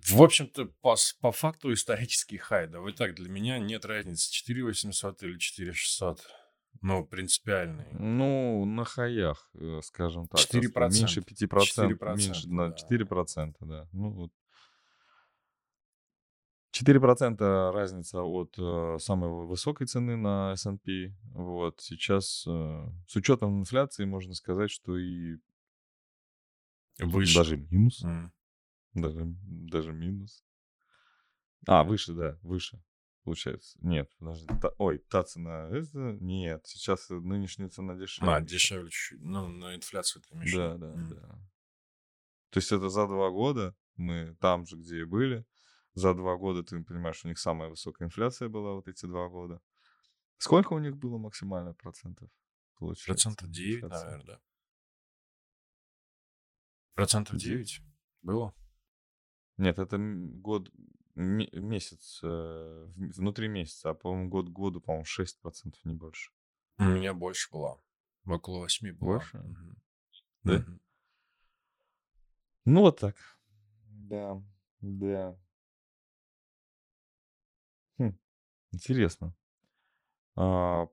В 0.08 0.22
общем-то, 0.22 0.66
по, 0.80 0.96
по 1.20 1.30
факту 1.30 1.72
исторический 1.72 2.38
хай. 2.38 2.66
Да, 2.66 2.80
вот 2.80 2.96
так, 2.96 3.14
для 3.14 3.28
меня 3.28 3.58
нет 3.58 3.84
разницы, 3.84 4.32
4800 4.32 5.22
или 5.22 5.38
4600. 5.38 6.26
Ну, 6.80 7.04
принципиальный. 7.04 7.86
Ну, 7.92 8.64
на 8.64 8.84
хаях, 8.84 9.50
э, 9.54 9.80
скажем 9.84 10.26
так. 10.26 10.40
4%. 10.40 10.90
Меньше 10.90 11.20
5%. 11.20 11.98
4%, 11.98 12.16
меньше 12.16 12.48
да. 12.48 12.74
4%, 12.74 13.56
да. 13.60 13.88
Ну, 13.92 14.10
вот. 14.10 14.32
4% 16.72 17.72
разница 17.72 18.22
от 18.22 18.54
э, 18.58 18.96
самой 18.98 19.46
высокой 19.46 19.86
цены 19.86 20.16
на 20.16 20.54
S&P. 20.54 21.14
Вот. 21.34 21.80
Сейчас 21.80 22.44
э, 22.48 22.88
с 23.06 23.14
учетом 23.14 23.60
инфляции 23.60 24.06
можно 24.06 24.34
сказать, 24.34 24.70
что 24.70 24.96
и 24.96 25.36
Выше. 26.98 27.38
даже 27.38 27.56
минус. 27.56 28.02
М. 28.02 28.32
Даже, 28.94 29.24
даже 29.44 29.92
минус. 29.92 30.44
А, 31.66 31.84
выше, 31.84 32.12
да, 32.14 32.38
выше. 32.42 32.82
Получается. 33.24 33.78
Нет, 33.82 34.10
подожди. 34.18 34.46
та- 34.60 34.74
ой, 34.78 34.98
та 34.98 35.22
цена. 35.22 35.68
Это 35.70 35.98
нет. 36.20 36.66
Сейчас 36.66 37.08
нынешняя 37.08 37.68
цена 37.68 37.94
дешевле. 37.94 38.32
А, 38.32 38.40
дешевле 38.40 38.90
чуть-чуть. 38.90 39.20
Ну, 39.22 39.46
на 39.48 39.76
инфляцию 39.76 40.22
ты 40.22 40.34
имеешь 40.34 40.52
в 40.52 40.56
Да, 40.56 40.76
да, 40.76 40.92
М. 40.92 41.08
да. 41.08 41.38
То 42.50 42.58
есть 42.58 42.72
это 42.72 42.88
за 42.88 43.06
два 43.06 43.30
года 43.30 43.76
мы 43.96 44.34
там 44.40 44.66
же, 44.66 44.76
где 44.76 45.00
и 45.00 45.04
были. 45.04 45.46
За 45.94 46.14
два 46.14 46.36
года, 46.36 46.62
ты 46.64 46.82
понимаешь, 46.82 47.24
у 47.24 47.28
них 47.28 47.38
самая 47.38 47.68
высокая 47.68 48.06
инфляция 48.08 48.48
была 48.48 48.72
вот 48.74 48.88
эти 48.88 49.06
два 49.06 49.28
года. 49.28 49.60
Сколько 50.38 50.72
у 50.72 50.78
них 50.80 50.96
было 50.96 51.16
максимально 51.18 51.74
процентов? 51.74 52.28
Получается, 52.78 53.28
Процентов 53.28 53.50
9, 53.50 53.84
инфляция? 53.84 54.04
наверное, 54.10 54.26
да. 54.26 54.40
Процентов 56.94 57.36
Девять? 57.36 57.68
9 57.78 57.82
было? 58.22 58.54
Нет, 59.62 59.78
это 59.78 59.96
год, 59.96 60.72
ме- 61.14 61.48
месяц, 61.52 62.18
э, 62.24 62.86
внутри 62.96 63.46
месяца, 63.46 63.90
а, 63.90 63.94
по-моему, 63.94 64.28
год 64.28 64.48
к 64.48 64.52
году, 64.52 64.80
по-моему, 64.80 65.04
6%, 65.04 65.84
не 65.84 65.94
больше. 65.94 66.32
У 66.78 66.82
меня 66.82 67.14
больше 67.14 67.48
было. 67.52 67.80
Около 68.26 68.58
8 68.58 68.92
было. 68.92 69.18
Больше? 69.18 69.38
Мгм. 69.38 69.76
Да? 70.42 70.58
Мгм. 70.58 70.80
Ну, 72.64 72.80
вот 72.80 72.98
так. 72.98 73.14
Да, 73.86 74.42
да. 74.80 75.38
Хм, 77.98 78.18
интересно. 78.72 79.32
А, 80.34 80.88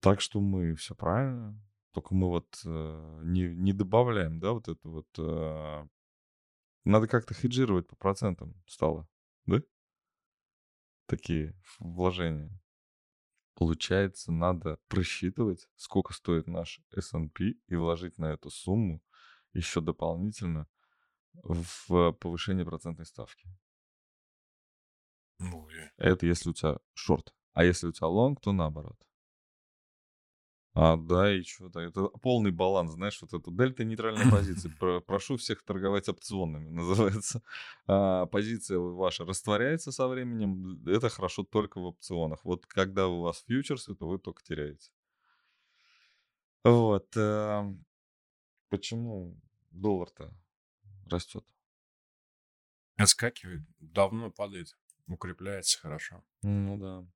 так 0.00 0.20
что 0.20 0.38
мы 0.42 0.74
все 0.74 0.94
правильно. 0.94 1.58
Только 1.92 2.14
мы 2.14 2.28
вот 2.28 2.60
э, 2.66 3.20
не, 3.24 3.44
не 3.54 3.72
добавляем, 3.72 4.38
да, 4.38 4.52
вот 4.52 4.68
это 4.68 4.86
вот. 4.86 5.06
э, 5.16 5.86
надо 6.84 7.08
как-то 7.08 7.34
хеджировать 7.34 7.86
по 7.88 7.96
процентам 7.96 8.54
стало, 8.66 9.08
да? 9.46 9.60
Такие 11.06 11.54
вложения. 11.78 12.50
Получается, 13.54 14.32
надо 14.32 14.78
просчитывать, 14.88 15.68
сколько 15.76 16.12
стоит 16.12 16.46
наш 16.46 16.80
S&P 16.90 17.54
и 17.66 17.76
вложить 17.76 18.18
на 18.18 18.32
эту 18.32 18.50
сумму 18.50 19.00
еще 19.52 19.80
дополнительно 19.80 20.66
в 21.34 22.12
повышение 22.12 22.64
процентной 22.64 23.06
ставки. 23.06 23.48
Ну, 25.38 25.68
и- 25.68 25.90
Это 25.96 26.26
если 26.26 26.50
у 26.50 26.52
тебя 26.52 26.78
шорт. 26.94 27.34
А 27.52 27.64
если 27.64 27.86
у 27.86 27.92
тебя 27.92 28.08
лонг, 28.08 28.40
то 28.40 28.52
наоборот. 28.52 28.98
А, 30.76 30.96
да, 30.96 31.32
и 31.32 31.42
что-то. 31.42 31.80
Это 31.80 32.08
полный 32.08 32.50
баланс, 32.50 32.92
знаешь, 32.94 33.20
вот 33.22 33.32
это 33.32 33.50
дельта 33.52 33.84
нейтральной 33.84 34.28
позиции. 34.30 34.68
Про- 34.80 35.00
Прошу 35.00 35.36
всех 35.36 35.62
торговать 35.62 36.08
опционами, 36.08 36.68
называется. 36.70 37.42
А, 37.86 38.26
позиция 38.26 38.78
ваша 38.80 39.24
растворяется 39.24 39.92
со 39.92 40.08
временем. 40.08 40.82
Это 40.86 41.08
хорошо 41.10 41.44
только 41.44 41.80
в 41.80 41.84
опционах. 41.84 42.44
Вот 42.44 42.66
когда 42.66 43.06
у 43.06 43.20
вас 43.22 43.44
фьючерсы, 43.46 43.94
то 43.94 44.08
вы 44.08 44.18
только 44.18 44.42
теряете. 44.42 44.90
Вот. 46.64 47.16
эм, 47.16 47.84
Почему 48.70 49.36
доллар-то 49.70 50.34
растет? 51.06 51.44
Отскакивает, 52.96 53.62
давно 53.78 54.30
падает, 54.32 54.76
укрепляется 55.06 55.78
хорошо. 55.78 56.24
Ну 56.42 56.76
да. 56.78 57.06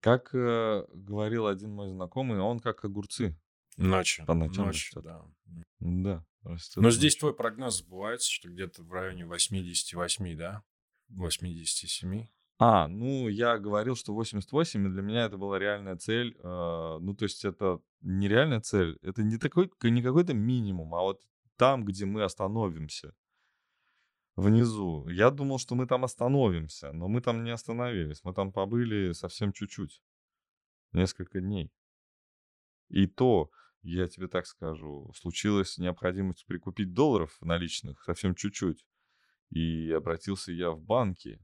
Как 0.00 0.30
э, 0.34 0.84
говорил 0.92 1.46
один 1.46 1.72
мой 1.72 1.90
знакомый, 1.90 2.38
он 2.38 2.60
как 2.60 2.84
огурцы. 2.84 3.36
Ночью. 3.76 4.26
По 4.26 4.34
ночам 4.34 4.66
Ночью, 4.66 4.96
растет. 4.96 5.04
да. 5.04 5.24
Да, 5.80 6.26
растет. 6.42 6.82
Но 6.82 6.90
здесь 6.90 7.16
твой 7.16 7.34
прогноз 7.34 7.78
сбывается, 7.78 8.30
что 8.30 8.48
где-то 8.48 8.82
в 8.82 8.92
районе 8.92 9.24
88, 9.24 10.36
да? 10.36 10.62
87. 11.08 12.26
А, 12.60 12.88
ну, 12.88 13.28
я 13.28 13.56
говорил, 13.58 13.94
что 13.94 14.12
88, 14.14 14.86
и 14.86 14.90
для 14.90 15.02
меня 15.02 15.26
это 15.26 15.36
была 15.36 15.58
реальная 15.58 15.96
цель. 15.96 16.36
э, 16.38 16.98
ну, 17.00 17.14
то 17.14 17.24
есть 17.24 17.44
это 17.44 17.80
не 18.00 18.28
реальная 18.28 18.60
цель, 18.60 18.98
это 19.02 19.22
не, 19.22 19.38
такой, 19.38 19.70
не 19.82 20.02
какой-то 20.02 20.34
минимум, 20.34 20.94
а 20.94 21.02
вот 21.02 21.22
там, 21.56 21.84
где 21.84 22.04
мы 22.04 22.24
остановимся. 22.24 23.14
Внизу. 24.38 25.08
Я 25.08 25.32
думал, 25.32 25.58
что 25.58 25.74
мы 25.74 25.88
там 25.88 26.04
остановимся, 26.04 26.92
но 26.92 27.08
мы 27.08 27.20
там 27.20 27.42
не 27.42 27.50
остановились. 27.50 28.22
Мы 28.22 28.32
там 28.32 28.52
побыли 28.52 29.10
совсем 29.10 29.52
чуть-чуть. 29.52 30.00
Несколько 30.92 31.40
дней. 31.40 31.72
И 32.88 33.08
то, 33.08 33.50
я 33.82 34.06
тебе 34.06 34.28
так 34.28 34.46
скажу, 34.46 35.12
случилась 35.16 35.76
необходимость 35.76 36.46
прикупить 36.46 36.92
долларов 36.92 37.36
наличных 37.40 38.04
совсем 38.04 38.36
чуть-чуть. 38.36 38.86
И 39.50 39.90
обратился 39.90 40.52
я 40.52 40.70
в 40.70 40.80
банки. 40.80 41.40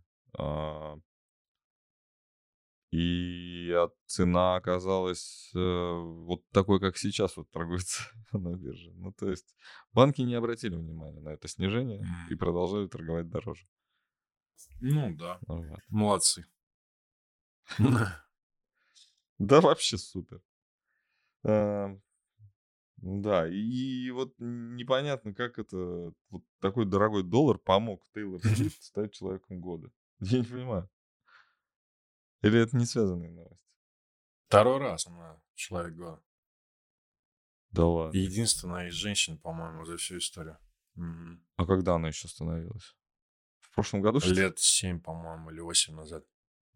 И 2.95 3.73
а, 3.73 3.91
цена 4.07 4.55
оказалась 4.55 5.51
э, 5.53 5.59
вот 5.59 6.49
такой, 6.51 6.79
как 6.79 6.97
сейчас 6.97 7.37
вот 7.37 7.51
торгуется 7.51 8.05
на 8.33 8.55
бирже. 8.55 8.93
Ну, 8.95 9.13
то 9.13 9.29
есть 9.29 9.57
банки 9.93 10.21
не 10.21 10.35
обратили 10.35 10.77
внимания 10.77 11.19
на 11.19 11.31
это 11.31 11.49
снижение 11.49 12.07
и 12.31 12.37
продолжали 12.37 12.87
торговать 12.87 13.29
дороже. 13.29 13.67
Ну 14.81 15.13
да, 15.17 15.41
Вот. 15.49 15.81
молодцы. 15.89 16.47
Да, 19.39 19.61
вообще 19.61 19.99
супер. 19.99 20.41
А, 21.43 21.99
Да, 22.99 23.49
и 23.49 24.09
вот 24.13 24.35
непонятно, 24.39 25.35
как 25.35 25.59
это 25.59 26.13
вот 26.31 26.45
такой 26.61 26.87
дорогой 26.87 27.25
доллар 27.25 27.59
помог 27.59 28.05
Тейлор 28.15 28.41
Свифт 28.41 28.85
стать 28.85 29.13
человеком 29.13 29.61
года. 29.61 29.91
Я 30.21 30.39
не 30.39 30.45
понимаю. 30.45 30.89
Или 32.45 32.61
это 32.61 32.77
не 32.77 32.85
связанные 32.85 33.31
новости? 33.31 33.67
Второй 34.49 34.79
раз 34.79 35.07
она 35.07 35.41
человек 35.55 35.95
года. 35.95 36.23
Да 37.71 37.87
ладно. 37.87 38.17
Единственная 38.17 38.89
из 38.89 38.95
женщин, 38.95 39.39
по-моему, 39.39 39.85
за 39.85 39.97
всю 39.97 40.19
историю. 40.19 40.59
А 41.57 41.67
когда 41.67 41.95
она 41.95 42.09
еще 42.09 42.29
становилась? 42.29 42.95
В 43.61 43.75
прошлом 43.75 44.03
году, 44.03 44.21
что? 44.21 44.33
Лет 44.33 44.59
7, 44.59 45.01
по-моему, 45.01 45.51
или 45.51 45.61
8 45.61 45.95
назад. 45.95 46.25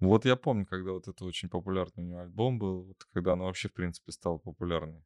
Вот 0.01 0.25
я 0.25 0.37
помню, 0.37 0.67
когда 0.67 0.93
вот 0.93 1.07
это 1.07 1.25
очень 1.25 1.49
популярный 1.49 2.05
у 2.05 2.07
нее 2.07 2.21
альбом 2.21 2.59
был, 2.59 2.85
вот 2.85 3.05
когда 3.13 3.35
она 3.35 3.45
вообще, 3.45 3.69
в 3.69 3.75
принципе, 3.75 4.13
стала 4.13 4.39
популярной. 4.39 5.05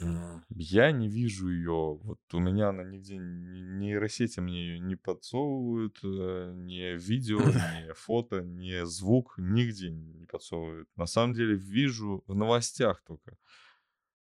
М. 0.00 0.44
Я 0.50 0.92
не 0.92 1.08
вижу 1.08 1.48
ее. 1.50 1.98
Вот 2.02 2.20
у 2.32 2.38
меня 2.38 2.68
она 2.70 2.84
нигде, 2.84 3.16
ни 3.16 3.60
нейросети 3.60 4.40
мне 4.40 4.66
ее 4.66 4.78
не 4.80 4.94
подсовывают, 4.96 5.98
э, 6.04 6.52
ни 6.54 6.96
видео, 6.96 7.38
ни 7.88 7.92
фото, 7.94 8.42
ни 8.42 8.84
звук, 8.84 9.34
нигде 9.38 9.90
не 9.90 10.26
подсовывают. 10.26 10.88
На 10.96 11.06
самом 11.06 11.34
деле 11.34 11.54
вижу 11.54 12.22
в 12.26 12.34
новостях 12.34 13.02
только, 13.02 13.36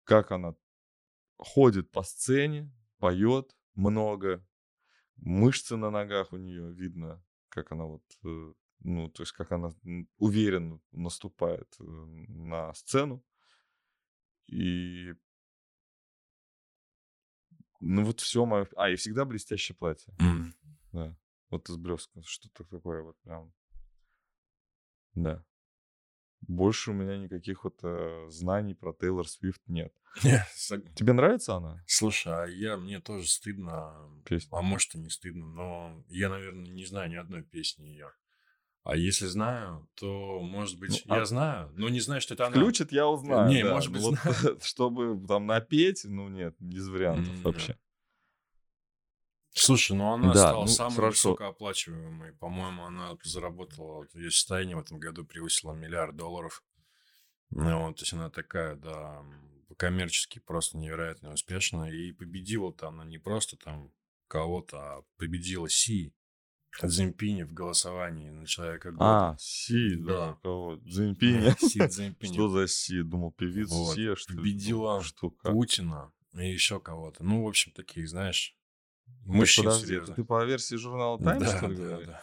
как 0.03 0.31
она 0.31 0.55
ходит 1.37 1.91
по 1.91 2.03
сцене, 2.03 2.71
поет 2.99 3.55
много, 3.75 4.45
мышцы 5.17 5.77
на 5.77 5.91
ногах 5.91 6.33
у 6.33 6.37
нее 6.37 6.71
видно, 6.73 7.23
как 7.49 7.71
она 7.73 7.85
вот, 7.85 8.03
э, 8.25 8.53
ну, 8.81 9.09
то 9.09 9.23
есть 9.23 9.33
как 9.33 9.51
она 9.51 9.73
уверенно 10.19 10.79
наступает 10.91 11.75
э, 11.79 11.83
на 11.83 12.73
сцену. 12.75 13.23
И 14.47 15.13
ну 17.87 18.03
вот 18.03 18.19
все 18.19 18.45
мое... 18.45 18.67
А, 18.75 18.89
и 18.89 18.95
всегда 18.95 19.25
блестящее 19.25 19.75
платье. 19.75 20.11
М. 20.19 20.55
Да. 20.91 21.15
Вот 21.51 21.69
из 21.69 21.77
блеска. 21.77 22.21
Что-то 22.23 22.63
такое 22.63 23.03
вот 23.03 23.15
прям. 23.21 23.53
Да. 25.13 25.45
Больше 26.41 26.91
у 26.91 26.93
меня 26.93 27.17
никаких 27.17 27.63
вот 27.63 27.79
э, 27.83 28.25
знаний 28.29 28.73
про 28.73 28.91
Тейлор 28.93 29.27
Свифт 29.27 29.61
нет. 29.67 29.93
Тебе 30.95 31.13
нравится 31.13 31.55
она? 31.55 31.83
Слушай, 31.85 32.33
а 32.33 32.45
я, 32.47 32.77
мне 32.77 32.99
тоже 32.99 33.27
стыдно, 33.27 33.93
Песня? 34.25 34.57
а 34.57 34.61
может 34.61 34.95
и 34.95 34.97
не 34.97 35.09
стыдно, 35.09 35.45
но 35.45 36.03
я, 36.07 36.29
наверное, 36.29 36.71
не 36.71 36.85
знаю 36.85 37.09
ни 37.09 37.15
одной 37.15 37.43
песни 37.43 37.85
ее. 37.85 38.11
А 38.85 38.95
если 38.95 39.25
знаю, 39.25 39.89
то, 39.95 40.39
может 40.39 40.77
быть, 40.79 41.03
Ну, 41.07 41.15
а- 41.15 41.17
я 41.17 41.25
знаю, 41.25 41.71
но 41.75 41.89
не 41.89 41.99
знаю, 41.99 42.21
что 42.21 42.35
это 42.35 42.45
она. 42.45 42.55
Включит, 42.55 42.91
я 42.91 43.07
узнаю. 43.07 43.49
Не, 43.49 43.63
да. 43.63 43.73
может 43.73 43.91
быть, 43.91 44.03
Вот, 44.03 44.13
знаю. 44.19 44.59
чтобы 44.63 45.27
там 45.27 45.47
напеть, 45.47 46.03
ну 46.05 46.29
нет, 46.29 46.55
без 46.59 46.87
вариантов 46.87 47.33
М, 47.35 47.41
вообще. 47.43 47.77
Слушай, 49.55 49.97
ну 49.97 50.13
она 50.13 50.33
Да, 50.33 50.49
стала 50.49 50.61
ну, 50.61 50.67
самой 50.67 50.95
хорошо. 50.97 51.29
высокооплачиваемой. 51.29 52.33
По-моему, 52.33 52.83
она 52.85 53.17
заработала, 53.23 53.95
вот 53.95 54.13
ее 54.13 54.29
состояние 54.29 54.75
в 54.75 54.81
этом 54.81 54.99
году 54.99 55.25
превысило 55.25 55.73
миллиард 55.73 56.15
долларов. 56.15 56.63
Ну, 57.49 57.87
вот, 57.87 57.95
то 57.95 58.03
есть 58.03 58.13
она 58.13 58.29
такая, 58.29 58.75
да, 58.75 59.25
коммерчески 59.77 60.37
просто 60.37 60.77
невероятно 60.77 61.33
успешная. 61.33 61.89
И 61.91 62.11
победила-то 62.11 62.89
она 62.89 63.03
не 63.03 63.17
просто 63.17 63.57
там 63.57 63.91
кого-то, 64.27 64.77
а 64.77 65.03
победила 65.17 65.67
Си 65.69 66.13
Цзиньпини 66.83 67.43
в 67.43 67.53
голосовании 67.53 68.29
на 68.29 68.45
человека 68.45 68.91
года. 68.91 69.29
А, 69.31 69.35
Си, 69.39 69.95
да, 69.97 70.13
Да. 70.13 70.37
кого? 70.41 70.75
Дзиньпиня. 70.77 71.55
Си 71.59 71.79
Цзиньпини. 71.87 72.33
Что 72.33 72.49
за 72.49 72.67
Си? 72.67 73.03
Думал, 73.03 73.31
певица 73.31 73.75
Вот. 73.75 73.95
Си, 73.95 74.15
что 74.15 74.33
ли? 74.33 74.37
Победила 74.39 75.01
Что? 75.03 75.29
Путина 75.29 76.11
и 76.33 76.51
еще 76.51 76.79
кого-то. 76.79 77.23
Ну, 77.23 77.43
в 77.43 77.47
общем, 77.47 77.71
таких, 77.71 78.09
знаешь, 78.09 78.55
Так 79.05 79.25
мужчин 79.35 79.63
подожди, 79.65 79.99
ты 80.15 80.23
по 80.23 80.43
версии 80.45 80.75
журнала 80.75 81.17
Таймс, 81.19 81.43
Да, 81.51 81.57
что 81.57 81.67
ли, 81.67 81.77
да, 81.77 81.99
да. 82.01 82.21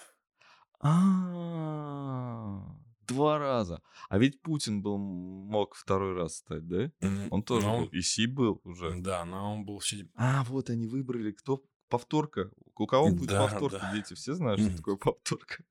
А, 0.81 2.77
Два 3.09 3.39
раза. 3.39 3.83
А 4.09 4.19
ведь 4.19 4.41
Путин 4.43 4.81
был, 4.83 4.97
мог 4.97 5.75
второй 5.75 6.15
раз 6.15 6.37
стать, 6.37 6.67
да? 6.69 6.91
Он 7.31 7.43
тоже 7.43 7.67
но 7.67 7.77
был. 7.79 7.83
он- 7.85 7.89
И 7.89 8.01
Си 8.01 8.27
был 8.27 8.61
уже. 8.65 8.95
Да, 9.01 9.25
но 9.25 9.55
он 9.55 9.65
был. 9.65 9.81
А, 10.15 10.45
вот 10.45 10.71
они 10.71 10.87
выбрали, 10.87 11.33
кто 11.33 11.63
повторка. 11.93 12.51
У 12.75 12.87
кого 12.87 13.11
будет 13.11 13.31
Да, 13.31 13.47
повторка, 13.47 13.79
да. 13.79 13.93
дети? 13.93 14.15
Все 14.15 14.35
знают, 14.35 14.61
что 14.61 14.77
такое 14.77 14.97
повторка? 14.97 15.63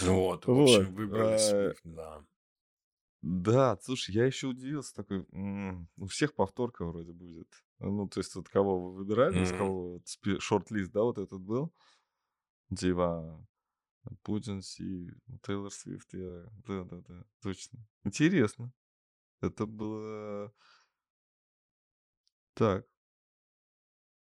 Вот, 0.00 0.46
в 0.46 0.50
общем, 0.50 0.94
выбрали 0.94 1.34
а, 1.34 1.38
Свифт, 1.38 1.80
да. 1.84 2.24
Да, 3.22 3.78
слушай, 3.82 4.14
я 4.14 4.26
еще 4.26 4.48
удивился 4.48 4.94
такой, 4.94 5.26
у 5.96 6.06
всех 6.06 6.34
повторка 6.34 6.84
вроде 6.84 7.12
будет. 7.12 7.48
Ну, 7.78 8.08
то 8.08 8.20
есть 8.20 8.34
вот 8.34 8.48
кого 8.48 8.80
вы 8.80 8.94
выбирали, 8.94 9.42
из 9.42 9.50
Мгм. 9.50 9.58
кого 9.58 9.92
вот 9.92 10.42
шорт-лист, 10.42 10.92
да, 10.92 11.02
вот 11.02 11.18
этот 11.18 11.40
был? 11.40 11.72
Типа 12.74 13.46
Путин, 14.22 14.62
Си, 14.62 15.10
Тейлор 15.42 15.72
Свифт, 15.72 16.14
я... 16.14 16.46
Да-да-да, 16.66 17.24
точно. 17.42 17.78
Интересно. 18.04 18.72
Это 19.40 19.66
было... 19.66 20.52
Так, 22.54 22.86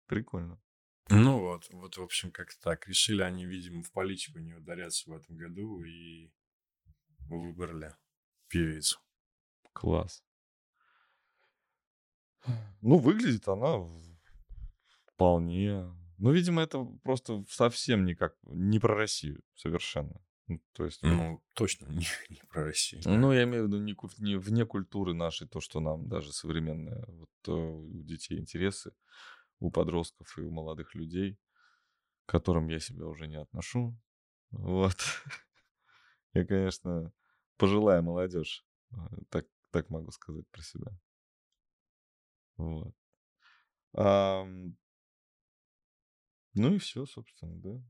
прикольно. 0.08 0.60
Ну 1.10 1.40
вот, 1.40 1.68
вот, 1.72 1.98
в 1.98 2.02
общем, 2.02 2.32
как-то 2.32 2.60
так. 2.62 2.88
Решили 2.88 3.22
они, 3.22 3.46
видимо, 3.46 3.84
в 3.84 3.92
политику 3.92 4.40
не 4.40 4.54
ударяться 4.54 5.10
в 5.10 5.14
этом 5.14 5.38
году 5.38 5.84
и 5.84 6.32
выбрали 7.28 7.96
певицу. 8.48 9.00
Класс. 9.74 10.24
Ну, 12.82 12.98
выглядит 12.98 13.48
она 13.48 13.88
вполне... 15.14 15.92
Ну, 16.18 16.32
видимо, 16.32 16.62
это 16.62 16.86
просто 17.04 17.44
совсем 17.50 18.06
никак 18.06 18.36
не 18.44 18.80
про 18.80 18.96
Россию 18.96 19.44
совершенно. 19.56 20.22
Ну, 20.48 20.62
то 20.74 20.86
есть... 20.86 21.02
Ну, 21.02 21.44
точно 21.56 21.88
не, 21.90 22.08
не 22.30 22.42
про 22.50 22.66
Россию. 22.66 23.02
Ну, 23.06 23.34
я 23.34 23.44
имею 23.44 23.64
в 23.64 23.68
виду 23.68 23.80
не, 23.80 23.96
не 24.20 24.38
вне 24.38 24.66
культуры 24.66 25.14
нашей, 25.14 25.48
то, 25.48 25.60
что 25.60 25.80
нам 25.80 26.08
даже 26.08 26.32
современное, 26.32 27.06
вот 27.08 27.30
э, 27.48 27.52
у 27.52 28.04
детей 28.04 28.40
интересы, 28.40 28.94
у 29.60 29.72
подростков 29.72 30.38
и 30.38 30.42
у 30.42 30.52
молодых 30.52 30.96
людей, 30.96 31.38
к 32.26 32.32
которым 32.32 32.68
я 32.68 32.80
себя 32.80 33.06
уже 33.06 33.28
не 33.28 33.36
отношу. 33.38 33.98
Вот. 34.52 34.96
Я, 36.34 36.46
конечно, 36.46 37.14
пожилая 37.58 38.02
молодежь, 38.02 38.66
э, 38.92 38.96
так, 39.30 39.46
так 39.72 39.90
могу 39.90 40.12
сказать 40.12 40.48
про 40.50 40.62
себя. 40.62 40.92
Вот. 42.58 42.94
Ам, 43.94 44.78
Ну 46.54 46.74
и 46.76 46.78
все, 46.78 47.06
собственно, 47.06 47.56
да. 47.62 47.84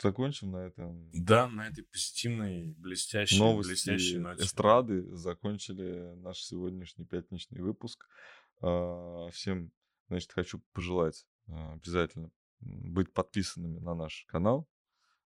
Закончим 0.00 0.50
на 0.50 0.56
этом. 0.66 1.08
Да, 1.12 1.48
на 1.48 1.68
этой 1.68 1.84
позитивной, 1.84 2.74
блестящей, 2.76 3.38
блестящей 3.38 4.18
Новости 4.18 4.18
ноте. 4.18 4.42
эстрады 4.42 5.14
закончили 5.14 6.14
наш 6.16 6.38
сегодняшний 6.42 7.04
пятничный 7.04 7.62
выпуск. 7.62 8.08
А, 8.60 9.28
Всем, 9.30 9.70
значит, 10.12 10.32
хочу 10.32 10.60
пожелать 10.72 11.26
а, 11.48 11.72
обязательно 11.72 12.30
быть 12.60 13.12
подписанными 13.12 13.78
на 13.78 13.94
наш 13.94 14.24
канал, 14.28 14.68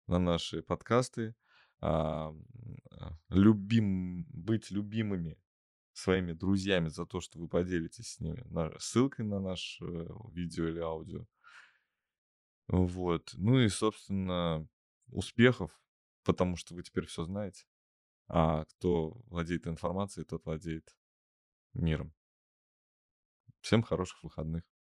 на 0.07 0.19
наши 0.19 0.61
подкасты, 0.61 1.35
а, 1.79 2.33
а, 2.91 3.17
любим, 3.29 4.25
быть 4.29 4.71
любимыми 4.71 5.37
своими 5.93 6.33
друзьями 6.33 6.89
за 6.89 7.05
то, 7.05 7.19
что 7.19 7.39
вы 7.39 7.47
поделитесь 7.47 8.13
с 8.13 8.19
ними 8.19 8.45
ссылкой 8.79 9.25
на 9.25 9.39
наш 9.39 9.79
э, 9.81 10.07
видео 10.31 10.67
или 10.67 10.79
аудио. 10.79 11.25
Вот. 12.67 13.31
Ну 13.37 13.59
и, 13.59 13.69
собственно, 13.69 14.67
успехов, 15.07 15.71
потому 16.23 16.57
что 16.57 16.75
вы 16.75 16.83
теперь 16.83 17.05
все 17.05 17.23
знаете. 17.23 17.65
А 18.27 18.65
кто 18.65 19.11
владеет 19.27 19.67
информацией, 19.67 20.25
тот 20.25 20.45
владеет 20.45 20.97
миром. 21.73 22.13
Всем 23.61 23.81
хороших 23.81 24.23
выходных. 24.23 24.74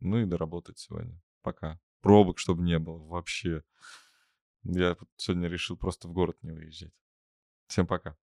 Ну 0.00 0.18
и 0.18 0.26
доработать 0.26 0.78
сегодня. 0.78 1.20
Пока. 1.42 1.80
Пробок, 2.00 2.38
чтобы 2.38 2.62
не 2.62 2.78
было 2.78 2.98
вообще. 2.98 3.62
Я 4.62 4.96
сегодня 5.16 5.48
решил 5.48 5.76
просто 5.76 6.08
в 6.08 6.12
город 6.12 6.36
не 6.42 6.52
выезжать. 6.52 6.92
Всем 7.66 7.86
пока. 7.86 8.16